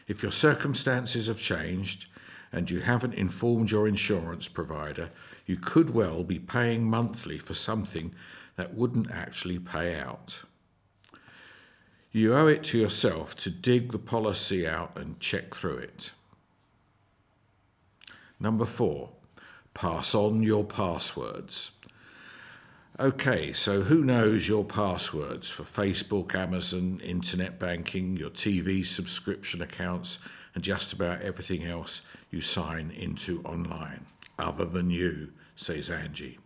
[0.07, 2.07] If your circumstances have changed
[2.51, 5.11] and you haven't informed your insurance provider,
[5.45, 8.13] you could well be paying monthly for something
[8.55, 10.43] that wouldn't actually pay out.
[12.11, 16.13] You owe it to yourself to dig the policy out and check through it.
[18.39, 19.09] Number four,
[19.73, 21.71] pass on your passwords.
[22.97, 30.19] Okay, so who knows your passwords for Facebook, Amazon, internet banking, your TV subscription accounts,
[30.53, 34.05] and just about everything else you sign into online,
[34.37, 36.39] other than you, says Angie.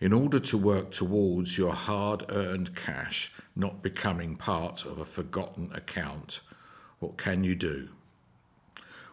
[0.00, 5.70] In order to work towards your hard earned cash not becoming part of a forgotten
[5.72, 6.40] account,
[6.98, 7.88] what can you do?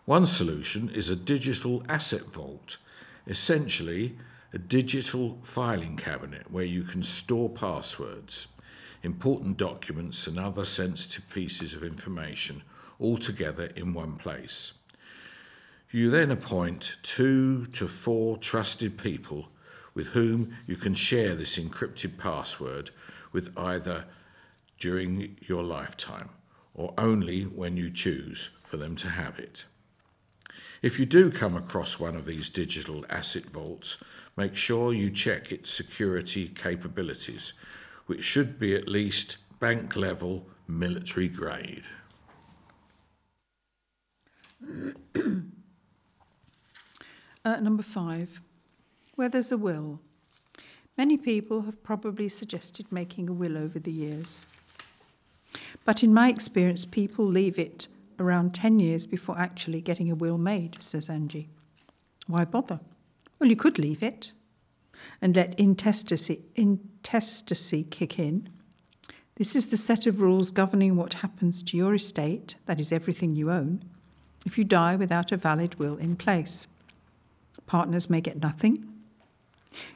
[0.05, 2.77] One solution is a digital asset vault.
[3.27, 4.17] Essentially,
[4.53, 8.47] a digital filing cabinet where you can store passwords,
[9.03, 12.63] important documents, and other sensitive pieces of information
[12.99, 14.73] all together in one place.
[15.93, 19.49] You then appoint two to four trusted people
[19.93, 22.91] with whom you can share this encrypted password
[23.33, 24.05] with either
[24.79, 26.29] during your lifetime
[26.73, 29.65] or only when you choose for them to have it.
[30.81, 34.01] If you do come across one of these digital asset vaults,
[34.37, 37.53] make sure you check its security capabilities,
[38.05, 41.83] which should be at least bank level military grade.
[47.43, 48.39] Uh, number five,
[49.15, 49.99] where there's a will.
[50.95, 54.45] Many people have probably suggested making a will over the years.
[55.83, 57.87] But in my experience, people leave it
[58.19, 61.49] around 10 years before actually getting a will made, says Angie.
[62.27, 62.79] Why bother?
[63.39, 64.33] Well, you could leave it
[65.19, 68.49] and let intestacy, intestacy kick in.
[69.35, 73.35] This is the set of rules governing what happens to your estate, that is, everything
[73.35, 73.83] you own,
[74.45, 76.67] if you die without a valid will in place.
[77.71, 78.85] Partners may get nothing.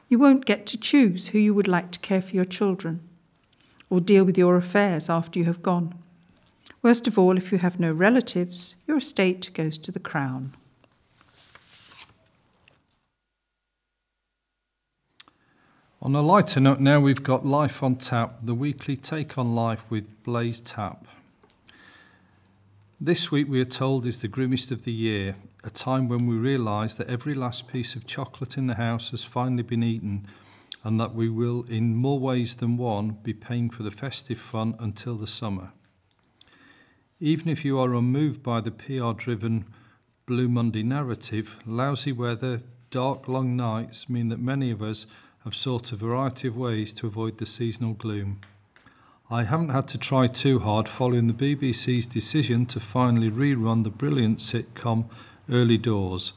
[0.08, 3.06] You won't get to choose who you would like to care for your children
[3.90, 5.94] or deal with your affairs after you have gone.
[6.80, 10.54] Worst of all, if you have no relatives, your estate goes to the Crown.
[16.00, 19.84] On a lighter note, now we've got Life on Tap, the weekly take on life
[19.90, 21.04] with Blaze Tap.
[22.98, 25.36] This week, we are told, is the grimmest of the year,
[25.66, 29.24] a time when we realise that every last piece of chocolate in the house has
[29.24, 30.26] finally been eaten
[30.84, 34.76] and that we will, in more ways than one, be paying for the festive fun
[34.78, 35.72] until the summer.
[37.18, 39.64] Even if you are unmoved by the PR driven
[40.26, 45.06] Blue Monday narrative, lousy weather, dark long nights mean that many of us
[45.42, 48.40] have sought a variety of ways to avoid the seasonal gloom.
[49.28, 53.90] I haven't had to try too hard following the BBC's decision to finally rerun the
[53.90, 55.06] brilliant sitcom
[55.48, 56.32] Early Doors,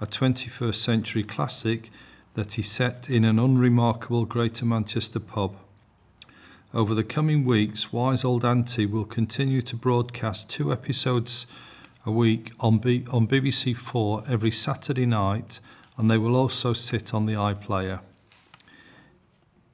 [0.00, 1.90] a 21st century classic
[2.32, 5.54] that is set in an unremarkable Greater Manchester pub.
[6.72, 11.46] Over the coming weeks, Wise Old Auntie will continue to broadcast two episodes
[12.06, 15.60] a week on, B- on BBC Four every Saturday night,
[15.98, 18.00] and they will also sit on the iPlayer.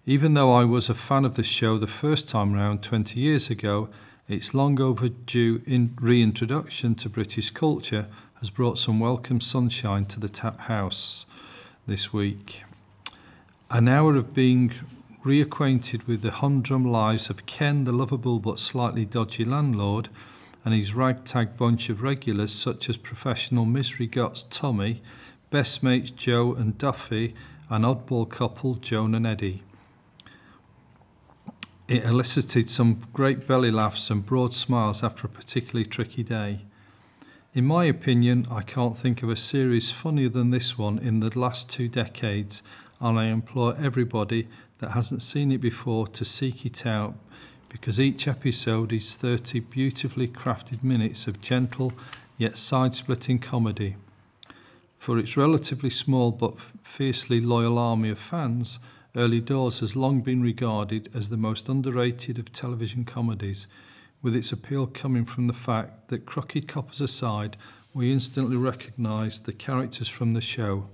[0.04, 3.50] Even though I was a fan of the show the first time round 20 years
[3.50, 3.88] ago,
[4.26, 8.08] its long overdue in reintroduction to British culture
[8.40, 11.26] has brought some welcome sunshine to the tap house
[11.86, 12.64] this week.
[13.70, 14.72] An hour of being
[15.24, 20.08] reacquainted with the humdrum lives of Ken, the lovable but slightly dodgy landlord,
[20.64, 25.02] and his ragtag bunch of regulars such as professional misery guts Tommy,
[25.50, 27.34] best mates Joe and Duffy,
[27.70, 29.62] and oddball couple Joan and Eddie.
[31.86, 36.60] It elicited some great belly laughs and broad smiles after a particularly tricky day.
[37.54, 41.38] In my opinion, I can't think of a series funnier than this one in the
[41.38, 42.64] last two decades,
[43.00, 44.48] and I implore everybody
[44.78, 47.14] that hasn't seen it before to seek it out
[47.68, 51.92] because each episode is 30 beautifully crafted minutes of gentle
[52.38, 53.94] yet side splitting comedy.
[54.98, 58.80] For its relatively small but fiercely loyal army of fans,
[59.14, 63.68] Early Doors has long been regarded as the most underrated of television comedies,
[64.24, 67.58] with its appeal coming from the fact that crooked coppers aside,
[67.92, 70.88] we instantly recognise the characters from the show.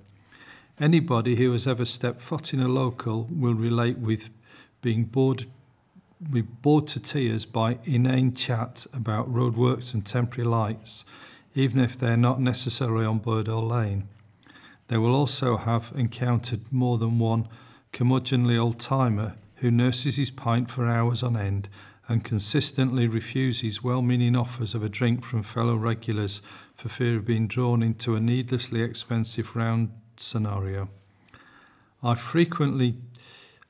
[0.77, 4.29] Anybody who has ever stepped foot in a local will relate with
[4.81, 5.45] being bored,
[6.29, 11.05] be bored to tears by inane chat about roadworks and temporary lights,
[11.55, 14.09] even if they're not necessarily on Bordeaux Lane.
[14.89, 17.47] They will also have encountered more than one
[17.93, 21.69] curmudgeonly old timer who nurses his pint for hours on end
[22.11, 26.41] and consistently refuses well meaning offers of a drink from fellow regulars
[26.75, 30.89] for fear of being drawn into a needlessly expensive round scenario.
[32.03, 32.97] I frequently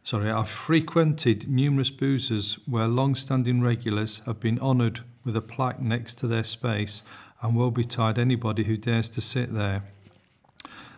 [0.01, 5.79] sorry, I've frequented numerous boozers where long standing regulars have been honoured with a plaque
[5.79, 7.03] next to their space
[7.43, 9.83] and woe betide anybody who dares to sit there.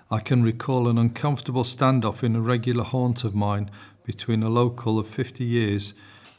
[0.09, 3.69] I can recall an uncomfortable standoff in a regular haunt of mine
[4.05, 5.93] between a local of 50 years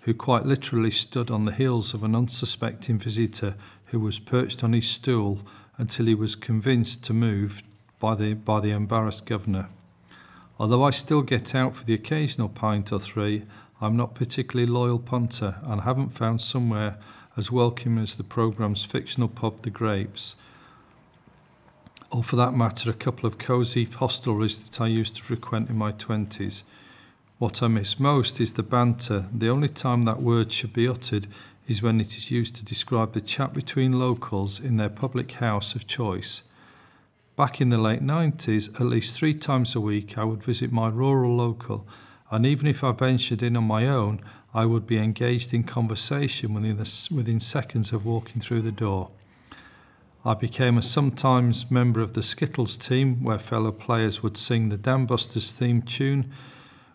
[0.05, 3.55] who quite literally stood on the heels of an unsuspecting visitor
[3.87, 5.41] who was perched on his stool
[5.79, 7.63] until he was convinced to move
[7.99, 9.69] by the, by the embarrassed governor.
[10.59, 13.45] Although I still get out for the occasional pint or three,
[13.81, 16.99] I'm not particularly loyal punter and haven't found somewhere
[17.37, 20.37] as welcome as the programme's fictional pub The Grapes,
[22.11, 25.77] or for that matter, a couple of cosy hostelries that I used to frequent in
[25.77, 26.63] my 20s.
[27.39, 29.27] What I miss most is the banter.
[29.33, 31.27] The only time that word should be uttered
[31.67, 35.75] is when it is used to describe the chat between locals in their public house
[35.75, 36.43] of choice.
[37.35, 40.89] Back in the late 90s, at least three times a week, I would visit my
[40.89, 41.89] rural local,
[42.31, 44.21] and even if I ventured in on my own,
[44.55, 49.11] I would be engaged in conversation within, the, within seconds of walking through the door.
[50.25, 54.79] I became a sometimes member of the Skittles team, where fellow players would sing the
[54.79, 56.33] Dam Busters theme tune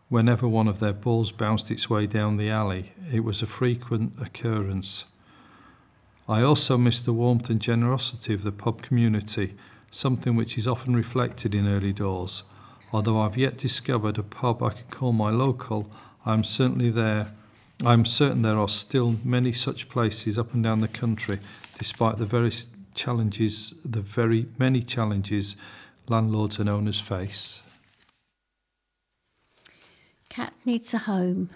[0.10, 2.92] whenever one of their balls bounced its way down the alley.
[3.12, 5.06] It was a frequent occurrence.
[6.28, 9.56] I also missed the warmth and generosity of the pub community,
[9.92, 12.44] something which is often reflected in early doors.
[12.92, 15.90] Although I've yet discovered a pub I can call my local,
[16.26, 17.34] I'm certainly there.
[17.86, 21.40] I'm certain there are still many such places up and down the country,
[21.78, 22.52] despite the very
[22.94, 25.56] challenges, the very many challenges
[26.08, 27.62] landlords and owners face.
[30.30, 31.50] Cat needs a home.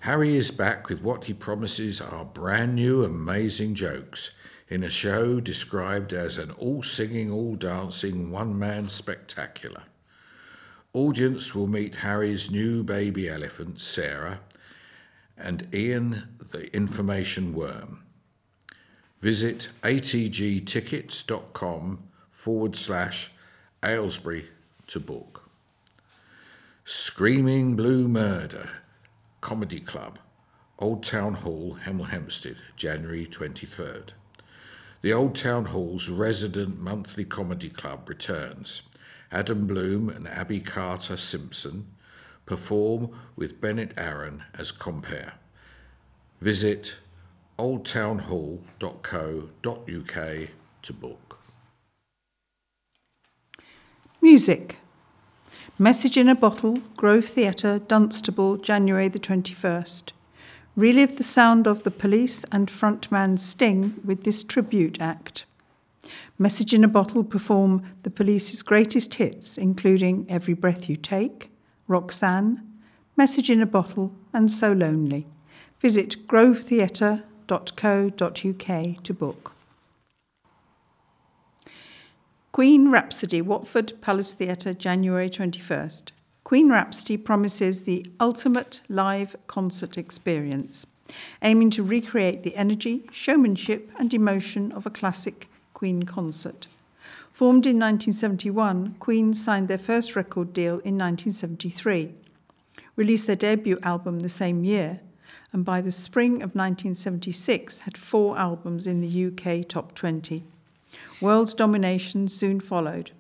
[0.01, 4.33] Harry is back with what he promises are brand new, amazing jokes
[4.69, 9.83] in a show described as an all singing, all dancing, one man spectacular.
[10.93, 14.41] Audience will meet Harry's new baby elephant, Sarah,
[15.37, 18.03] and Ian the information worm.
[19.21, 23.31] Visit atgtickets.com forward slash
[23.85, 24.49] Aylesbury
[24.87, 25.36] to book.
[26.89, 28.71] Screaming Blue Murder
[29.41, 30.21] Comedy Club,
[30.79, 34.11] Old Town Hall, Hemel Hempstead, January 23rd.
[35.03, 38.83] The Old Town Hall's resident monthly comedy club returns.
[39.33, 41.89] Adam Bloom and Abi Carter Simpson
[42.45, 45.33] perform with Bennet Arron as compare.
[46.41, 47.01] Visit
[47.59, 50.49] oldtownhall.co.uk
[50.83, 51.41] to book.
[54.23, 54.79] Music.
[55.79, 60.13] Message in a Bottle, Grove Theatre, Dunstable, January the 21st.
[60.75, 65.45] Relive the sound of the police and frontman Sting with this tribute act.
[66.39, 71.51] Message in a Bottle perform the police's greatest hits, including Every Breath You Take,
[71.87, 72.63] Roxanne,
[73.15, 75.27] Message in a Bottle, and So Lonely.
[75.81, 79.56] Visit grovetheatre.co.uk to book.
[82.57, 86.05] Queen Rhapsody, Watford Palace Theatre, January 21st.
[86.43, 90.87] Queen Rhapsody promises the ultimate live concert experience,
[91.43, 96.67] aiming to recreate the energy, showmanship, and emotion of a classic Queen concert.
[97.31, 102.15] Formed in 1971, Queen signed their first record deal in 1973,
[102.97, 105.01] released their debut album the same year,
[105.53, 110.43] and by the spring of 1976 had four albums in the UK top 20.
[111.21, 113.11] World domination soon followed,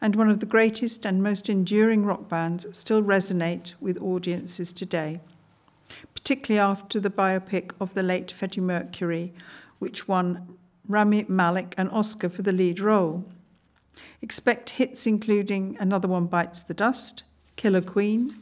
[0.00, 5.20] and one of the greatest and most enduring rock bands still resonate with audiences today,
[6.14, 9.32] particularly after the biopic of the late Freddie Mercury,
[9.78, 10.56] which won
[10.88, 13.24] Rami Malek an Oscar for the lead role.
[14.20, 17.22] Expect hits including Another One Bites the Dust,
[17.56, 18.36] Killer Queen,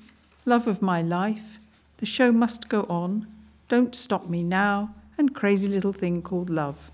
[0.47, 1.59] Love of My Life,
[1.99, 3.26] The Show Must Go On,
[3.68, 6.91] Don't Stop Me Now, and Crazy Little Thing Called Love.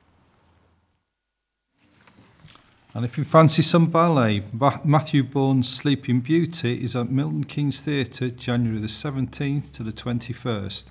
[2.93, 4.45] And if you fancy some ballet,
[4.85, 10.85] Matthew Bourne's Sleeping Beauty is at Milton Keynes Theatre January the 17th to the 21st.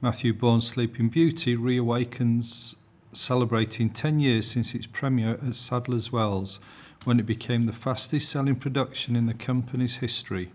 [0.00, 2.76] Matthew Bourne's Sleeping Beauty reawakens,
[3.12, 6.60] celebrating 10 years since its premiere at Sadler's Wells,
[7.02, 10.52] when it became the fastest selling production in the company's history.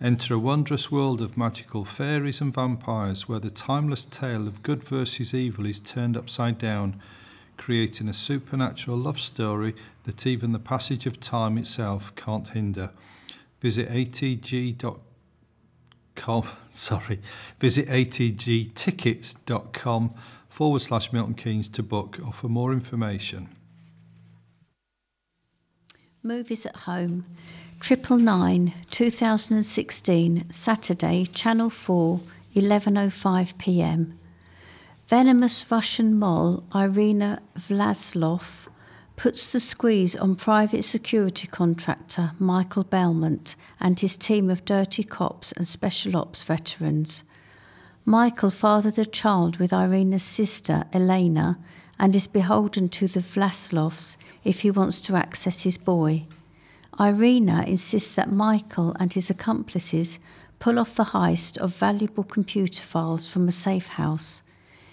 [0.00, 4.82] Enter a wondrous world of magical fairies and vampires where the timeless tale of good
[4.82, 7.00] versus evil is turned upside down
[7.56, 9.74] creating a supernatural love story
[10.04, 12.90] that even the passage of time itself can't hinder.
[13.60, 15.00] Visit atg.com
[16.70, 17.20] sorry,
[17.58, 20.14] visit atgtickets.com
[20.48, 23.48] forward slash Milton Keynes to book or for more information.
[26.22, 27.26] Movies at home.
[27.84, 32.18] Triple Nine, 2016, Saturday, Channel 4,
[32.56, 34.18] 11.05 pm.
[35.06, 38.68] Venomous Russian mole Irina Vlaslov
[39.16, 45.52] puts the squeeze on private security contractor Michael Belmont and his team of dirty cops
[45.52, 47.22] and special ops veterans.
[48.06, 51.58] Michael fathered a child with Irina's sister, Elena,
[51.98, 56.24] and is beholden to the Vlaslovs if he wants to access his boy.
[56.98, 60.18] Irina insists that Michael and his accomplices
[60.60, 64.42] pull off the heist of valuable computer files from a safe house.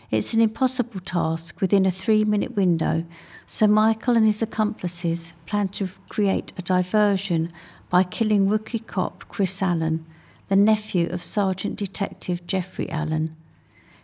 [0.10, 3.06] It's an impossible task within a three minute window,
[3.45, 7.52] so Michael and his accomplices plan to create a diversion
[7.89, 10.06] by killing rookie cop Chris Allen,
[10.47, 13.36] the nephew of Sergeant Detective Jeffrey Allen.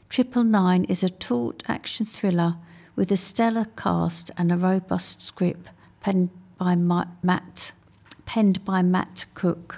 [0.07, 2.57] Triple Nine is a taut action thriller
[2.95, 7.73] with a stellar cast and a robust script penned by Matt,
[8.27, 9.77] penned by Matt Cook.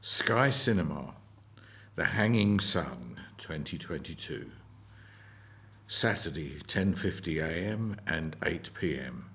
[0.00, 1.14] Sky Cinema
[1.96, 4.52] the Hanging Sun 2022.
[5.88, 7.96] Saturday 10:50 a.m.
[8.06, 9.30] and 8 p.m.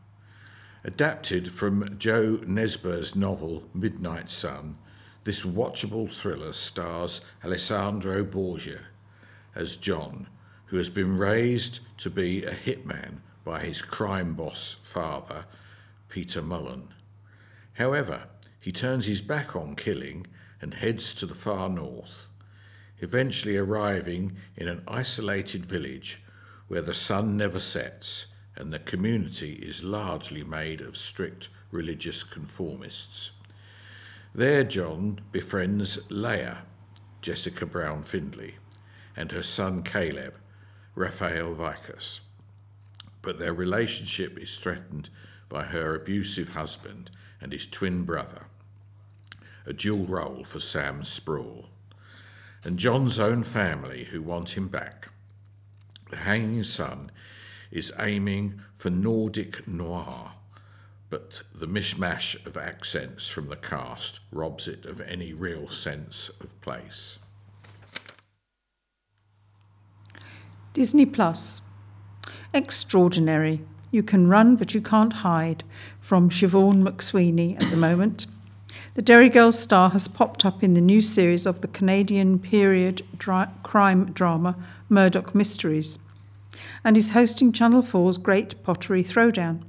[0.86, 4.78] Adapted from Jo Nesbø's novel Midnight Sun,
[5.26, 8.80] this watchable thriller stars Alessandro Borghi
[9.54, 10.30] as John,
[10.68, 15.46] who has been raised to be a hitman by his crime boss father,
[16.10, 16.90] Peter Mullan.
[17.74, 18.28] However,
[18.60, 20.28] he turns his back on killing
[20.62, 22.30] and heads to the far north
[23.04, 26.24] eventually arriving in an isolated village
[26.70, 33.34] where the sun never sets and the community is largely made of strict religious conformists.
[34.34, 36.64] There, John befriends Leah,
[37.22, 38.56] Jessica Brown Findlay,
[39.18, 40.36] and her son Caleb,
[40.96, 42.22] Raphael Vicus.
[43.24, 45.10] But their relationship is threatened
[45.50, 47.10] by her abusive husband
[47.42, 48.46] and his twin brother,
[49.66, 51.70] a dual role for Sam Spruell
[52.64, 55.10] and John's own family who want him back.
[56.10, 57.12] The Hanging Sun
[57.72, 60.34] is aiming for Nordic noir,
[61.10, 66.60] but the mishmash of accents from the cast robs it of any real sense of
[66.62, 67.20] place.
[70.74, 71.62] Disney Plus.
[72.54, 73.62] Extraordinary.
[73.90, 75.64] You can run, but you can't hide,
[76.00, 78.28] from Siobhan McSweeney at the moment.
[78.94, 83.04] The Derry Girls star has popped up in the new series of the Canadian period
[83.18, 84.56] dra- crime drama
[84.88, 85.98] Murdoch Mysteries
[86.84, 89.64] and is hosting Channel 4's Great Pottery Throwdown.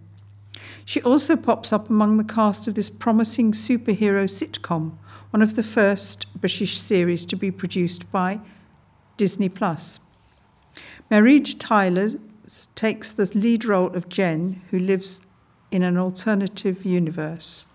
[0.84, 4.98] She also pops up among the cast of this promising superhero sitcom,
[5.30, 8.40] one of the first British series to be produced by
[9.16, 10.00] Disney Plus.
[11.10, 12.10] Máiréad Tyler
[12.74, 15.20] takes the lead role of Jen, who lives
[15.70, 17.66] in an alternative universe.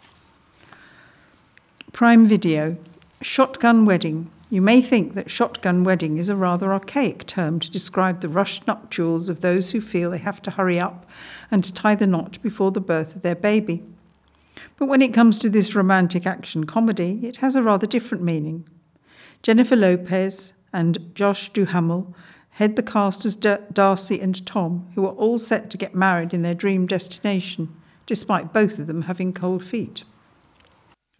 [1.91, 2.77] Prime Video
[3.21, 4.31] Shotgun Wedding.
[4.51, 8.65] You may think that shotgun wedding is a rather archaic term to describe the rushed
[8.65, 11.07] nuptials of those who feel they have to hurry up
[11.51, 13.83] and tie the knot before the birth of their baby.
[14.77, 18.67] But when it comes to this romantic action comedy, it has a rather different meaning.
[19.43, 22.15] Jennifer Lopez and Josh Duhamel
[22.51, 26.41] head the cast as Darcy and Tom, who are all set to get married in
[26.41, 27.73] their dream destination,
[28.05, 30.03] despite both of them having cold feet.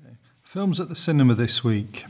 [0.04, 0.16] Okay.
[0.42, 2.06] Films at the cinema this week.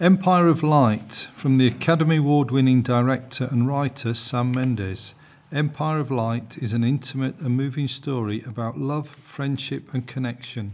[0.00, 5.14] Empire of Light from the Academy Award winning director and writer Sam Mendes.
[5.52, 10.72] Empire of Light is an intimate and moving story about love, friendship, and connection,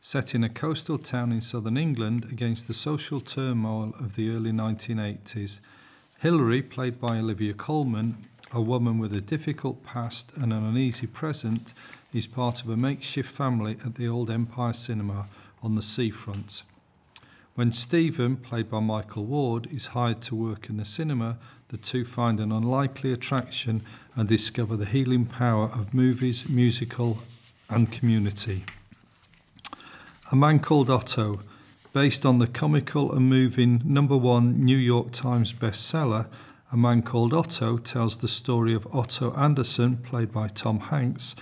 [0.00, 4.50] set in a coastal town in southern England against the social turmoil of the early
[4.50, 5.60] 1980s.
[6.22, 8.16] Hilary, played by Olivia Colman,
[8.52, 11.74] a woman with a difficult past and an uneasy present,
[12.14, 15.26] is part of a makeshift family at the old Empire Cinema
[15.64, 16.62] on the seafront.
[17.56, 21.38] When Stephen, played by Michael Ward, is hired to work in the cinema,
[21.70, 23.82] the two find an unlikely attraction
[24.14, 27.18] and discover the healing power of movies, musical,
[27.68, 28.62] and community.
[30.30, 31.40] A Man Called Otto,
[31.92, 36.28] based on the comical and moving number one New York Times bestseller,
[36.70, 41.36] A Man Called Otto tells the story of Otto Anderson, played by Tom Hanks,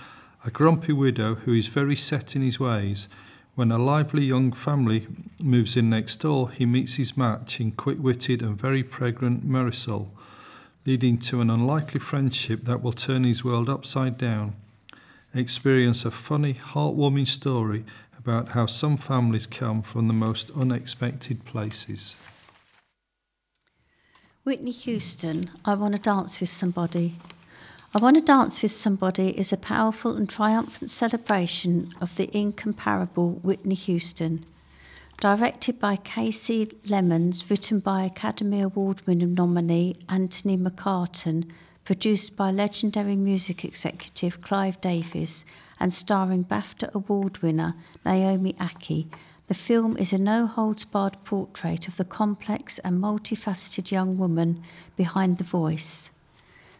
[0.45, 3.07] a grumpy widow who is very set in his ways
[3.53, 5.07] when a lively young family
[5.43, 10.07] moves in next door, he meets his match in quick witted and very pregnant Marisol,
[10.85, 14.55] leading to an unlikely friendship that will turn his world upside down.
[15.35, 17.83] Experience a funny, heartwarming story
[18.21, 22.15] about how some families come from the most unexpected places.
[24.43, 27.15] Whitney Houston, I Want to Dance with Somebody,
[27.95, 33.39] I Want to Dance with Somebody is a powerful and triumphant celebration of the incomparable
[33.41, 34.45] Whitney Houston.
[35.19, 41.49] Directed by Kasi Lemmons, written by Academy Award winning nominee Anthony McCarten,
[41.85, 45.43] produced by legendary music executive Clive Davis,
[45.81, 47.73] and starring BAFTA Award winner
[48.05, 49.07] Naomi Ackie,
[49.47, 54.63] the film is a no holds barred portrait of the complex and multifaceted young woman
[54.95, 56.11] behind the voice.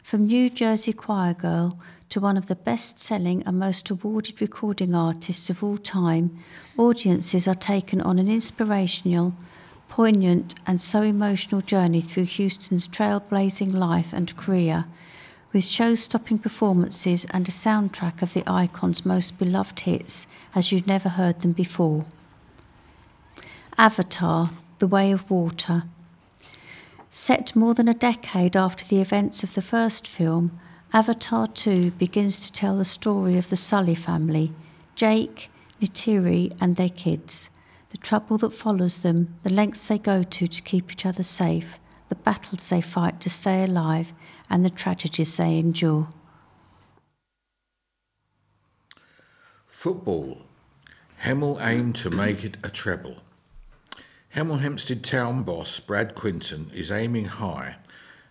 [0.04, 1.80] From New Jersey choir girl
[2.10, 6.38] to one of the best selling and most awarded recording artists of all time,
[6.78, 9.34] audiences are taken on an inspirational,
[9.90, 14.86] poignant, and so emotional journey through Houston's trailblazing life and career,
[15.54, 20.88] with show stopping performances and a soundtrack of the icon's most beloved hits as you've
[20.88, 22.06] never heard them before.
[23.78, 25.84] Avatar, The Way of Water.
[27.10, 30.58] Set more than a decade after the events of the first film,
[30.94, 34.54] Avatar 2 begins to tell the story of the Sully family,
[34.96, 35.50] Jake,
[35.82, 37.50] Neytiri, and their kids,
[37.90, 41.80] the trouble that follows them, the lengths they go to to keep each other safe,
[42.10, 44.14] the battles they fight to stay alive,
[44.52, 46.10] and the tragedies they endure.
[49.66, 50.42] Football.
[51.24, 53.18] Hemel aim to make it a treble.
[54.36, 57.78] Hemel Hempstead town boss Brad Quinton is aiming high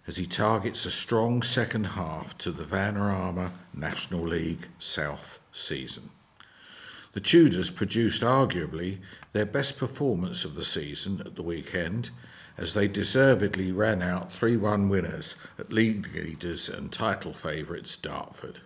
[0.06, 6.10] as he targets a strong second half to the Vanarama National League South season.
[7.12, 8.98] The Tudors produced arguably
[9.32, 12.10] their best performance of the season at the weekend
[12.60, 18.60] as they deservedly ran out 3 1 winners at league leaders and title favourites Dartford.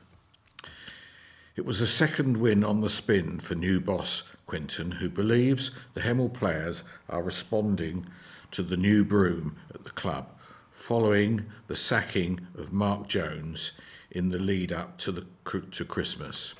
[1.56, 6.00] It was a second win on the spin for new boss Quinton, who believes the
[6.00, 8.06] Hemel players are responding
[8.50, 10.28] to the new broom at the club
[10.74, 13.72] following the sacking of Mark Jones
[14.10, 15.26] in the lead up to, the,
[15.70, 16.56] to Christmas.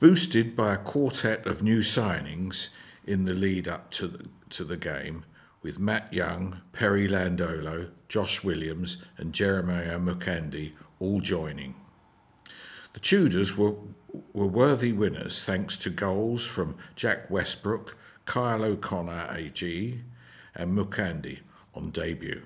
[0.00, 2.70] Boosted by a quartet of new signings
[3.04, 5.24] in the lead up to the, to the game,
[5.66, 11.74] with Matt Young, Perry Landolo, Josh Williams, and Jeremiah Mukandi all joining.
[12.92, 13.74] The Tudors were
[14.32, 17.96] were worthy winners thanks to goals from Jack Westbrook,
[18.26, 20.00] Kyle O'Connor AG,
[20.54, 21.40] and Mukandi
[21.74, 22.42] on debut.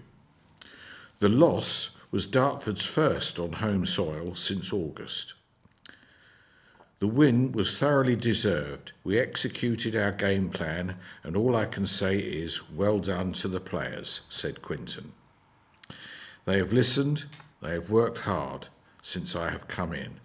[1.19, 5.35] The loss was Dartford's first on home soil since August.
[7.01, 8.93] The win was thoroughly deserved.
[9.05, 13.59] We executed our game plan, and all I can say is well done to the
[13.59, 15.13] players, said Quinton.
[16.45, 17.25] They have listened,
[17.63, 18.69] they have worked hard
[19.01, 20.21] since I have come in,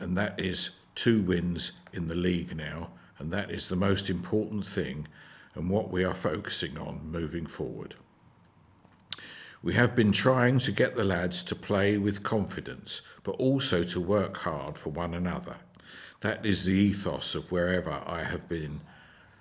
[0.00, 4.66] and that is two wins in the league now, and that is the most important
[4.66, 5.06] thing
[5.54, 7.94] and what we are focusing on moving forward.
[9.62, 14.00] We have been trying to get the lads to play with confidence, but also to
[14.00, 15.56] work hard for one another.
[16.20, 18.80] That is the ethos of wherever I have been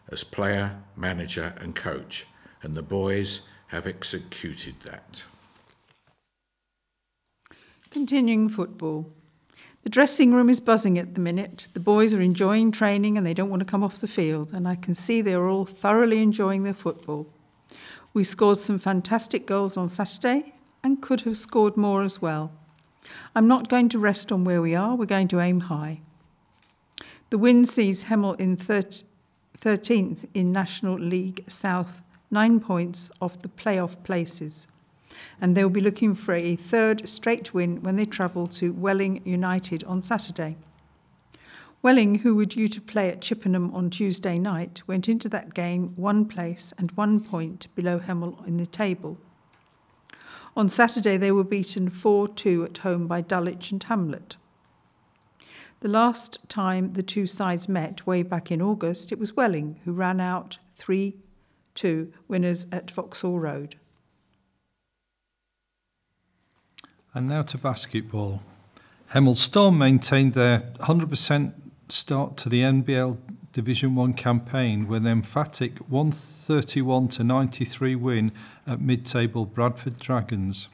[0.10, 2.28] as player, manager, and coach,
[2.62, 5.26] and the boys have executed that.
[7.90, 9.12] Continuing football.
[9.84, 11.70] The dressing room is buzzing at the minute.
[11.74, 14.68] The boys are enjoying training and they don't want to come off the field, and
[14.68, 17.28] I can see they are all thoroughly enjoying their football.
[18.14, 20.54] We scored some fantastic goals on Saturday
[20.84, 22.52] and could have scored more as well.
[23.34, 26.02] I'm not going to rest on where we are, we're going to aim high.
[27.30, 32.02] The win sees Hemel in 13th in National League South,
[32.32, 34.66] nine points off the playoff places.
[35.42, 39.84] And they'll be looking for a third straight win when they travel to Welling United
[39.84, 40.56] on Saturday.
[41.82, 45.94] Welling, who were due to play at Chippenham on Tuesday night, went into that game
[45.98, 49.18] one place and one point below Hemel in the table.
[50.56, 54.38] On Saturday, they were beaten 4 2 at home by Dulwich and Hamlet.
[55.80, 59.94] The last time the two sides met, way back in August, it was Welling who
[59.94, 61.16] ran out 3
[61.76, 63.76] 2 winners at Vauxhall Road.
[67.14, 68.42] And now to basketball.
[69.14, 71.54] Hemel Storm maintained their 100%
[71.90, 73.20] start to the NBL
[73.54, 78.32] Division 1 campaign with an emphatic 131 to 93 win
[78.66, 80.70] at mid-table Bradford Dragons.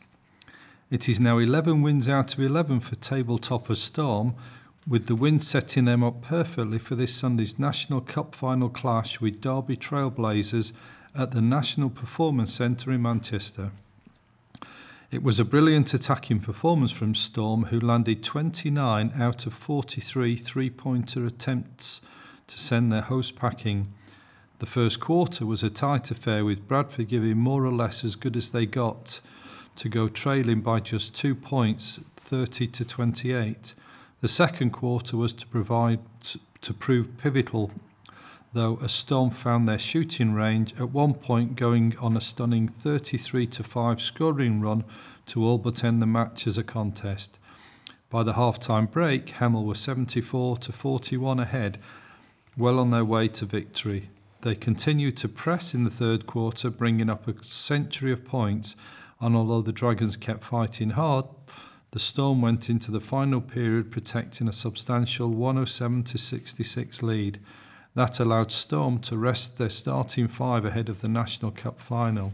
[0.90, 4.36] It is now 11 wins out of 11 for table topper Storm,
[4.88, 9.40] with the wind setting them up perfectly for this Sunday's National Cup final clash with
[9.40, 10.74] Derby Trailblazers
[11.16, 13.72] at the National Performance Centre in Manchester.
[15.12, 20.70] It was a brilliant attacking performance from Storm, who landed 29 out of 43 three
[20.70, 22.02] pointer attempts
[22.48, 23.94] to send their host packing.
[24.60, 28.36] The first quarter was a tight affair, with Bradford giving more or less as good
[28.36, 29.22] as they got
[29.76, 33.76] to go trailing by just two points, 30 to 28.
[34.24, 36.00] The second quarter was to provide
[36.62, 37.72] to prove pivotal,
[38.54, 43.48] though a storm found their shooting range at one point going on a stunning 33
[43.48, 44.86] to 5 scoring run
[45.26, 47.38] to all but end the match as a contest.
[48.10, 51.78] By the half-time break, Hemel were 74 to 41 ahead,
[52.56, 54.10] well on their way to victory.
[54.40, 58.78] They continued to press in the third quarter, bringing up a century of points,
[59.20, 61.26] and although the Dragons kept fighting hard,
[61.94, 67.40] the Storm went into the final period protecting a substantial 107 to 66 lead.
[67.94, 72.34] That allowed Storm to rest their starting five ahead of the National Cup final.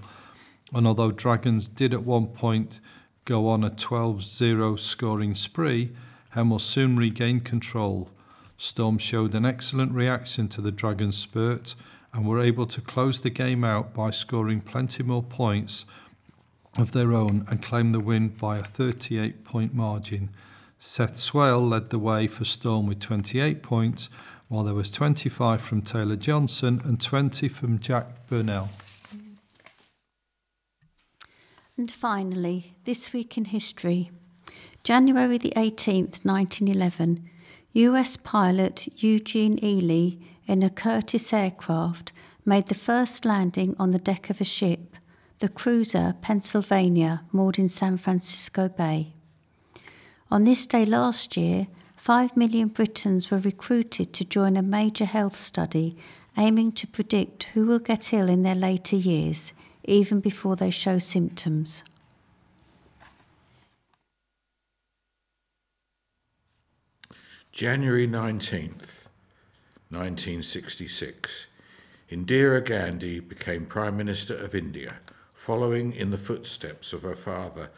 [0.73, 2.79] And although Dragons did at one point
[3.25, 5.91] go on a 12 0 scoring spree,
[6.37, 8.09] Hemel soon regained control.
[8.55, 11.75] Storm showed an excellent reaction to the Dragons' spurt
[12.13, 15.83] and were able to close the game out by scoring plenty more points
[16.77, 20.29] of their own and claimed the win by a 38 point margin.
[20.79, 24.09] Seth Swale led the way for Storm with 28 points,
[24.47, 28.69] while there was 25 from Taylor Johnson and 20 from Jack Burnell.
[31.77, 34.11] And finally, this week in history.
[34.83, 37.29] January the 18th, 1911,
[37.73, 40.17] US pilot Eugene Ely
[40.47, 42.11] in a Curtiss aircraft
[42.43, 44.95] made the first landing on the deck of a ship
[45.39, 49.13] the cruiser Pennsylvania moored in San Francisco Bay.
[50.29, 55.37] On this day last year, 5 million Britons were recruited to join a major health
[55.37, 55.97] study
[56.37, 59.53] aiming to predict who will get ill in their later years,
[59.85, 61.83] even before they show symptoms.
[67.51, 69.07] January 19th,
[69.89, 71.47] 1966.
[72.11, 74.95] Indira Gandhi became Prime Minister of India
[75.49, 77.71] following in the footsteps of her father,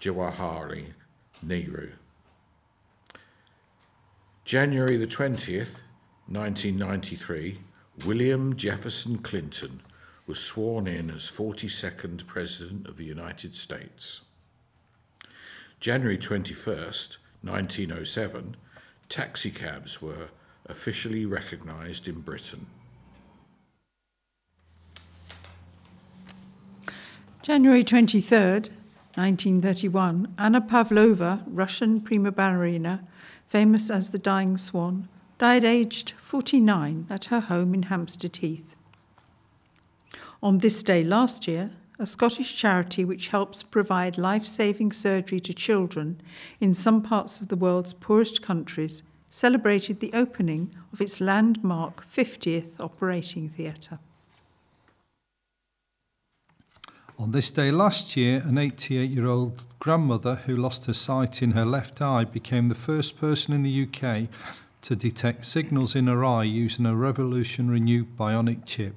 [0.00, 0.86] Jawaharlal
[1.42, 1.90] Nehru.
[4.42, 5.82] January the 20th,
[6.28, 7.58] 1993,
[8.06, 9.82] William Jefferson Clinton
[10.26, 14.22] was sworn in as 42nd President of the United States.
[15.78, 18.56] January 21st, 1907,
[19.10, 20.30] taxicabs were
[20.64, 22.66] officially recognised in Britain.
[27.42, 28.68] January 23rd,
[29.14, 33.02] 1931, Anna Pavlova, Russian prima ballerina,
[33.46, 38.76] famous as the Dying Swan, died aged 49 at her home in Hampstead Heath.
[40.42, 45.54] On this day last year, a Scottish charity which helps provide life saving surgery to
[45.54, 46.20] children
[46.60, 52.78] in some parts of the world's poorest countries, celebrated the opening of its landmark 50th
[52.78, 53.98] operating theatre.
[57.20, 61.50] On this day last year, an 88 year old grandmother who lost her sight in
[61.50, 64.26] her left eye became the first person in the UK
[64.80, 68.94] to detect signals in her eye using a revolutionary new bionic chip.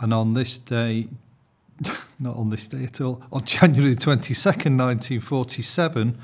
[0.00, 1.06] And on this day,
[2.18, 6.18] not on this day at all, on January 22nd, 1947,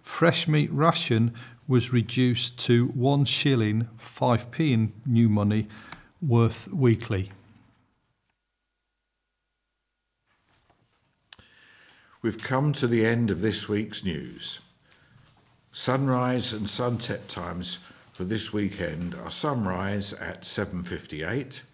[0.00, 1.34] fresh meat ration
[1.66, 5.66] was reduced to one shilling, 5p in new money,
[6.22, 7.32] worth weekly.
[12.24, 14.60] We've come to the end of this week's news.
[15.72, 17.80] Sunrise and sunset times
[18.14, 21.64] for this weekend are sunrise at 7:58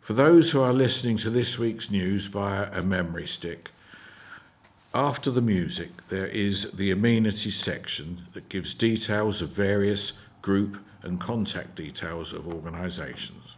[0.00, 3.70] For those who are listening to this week's news via a memory stick,
[4.94, 11.20] after the music, there is the amenities section that gives details of various group and
[11.20, 13.56] contact details of organisations.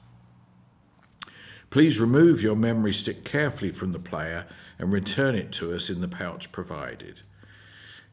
[1.71, 4.47] Please remove your memory stick carefully from the player
[4.79, 7.21] and return it to us in the pouch provided.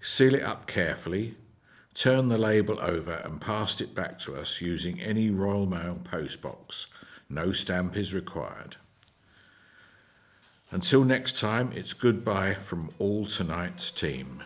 [0.08, 1.34] Seal it up carefully,
[1.95, 6.86] turn the label over and pass it back to us using any Royal Mail postbox.
[7.28, 8.78] No stamp is required.
[10.70, 14.43] Until next time, it's goodbye from all tonight's team.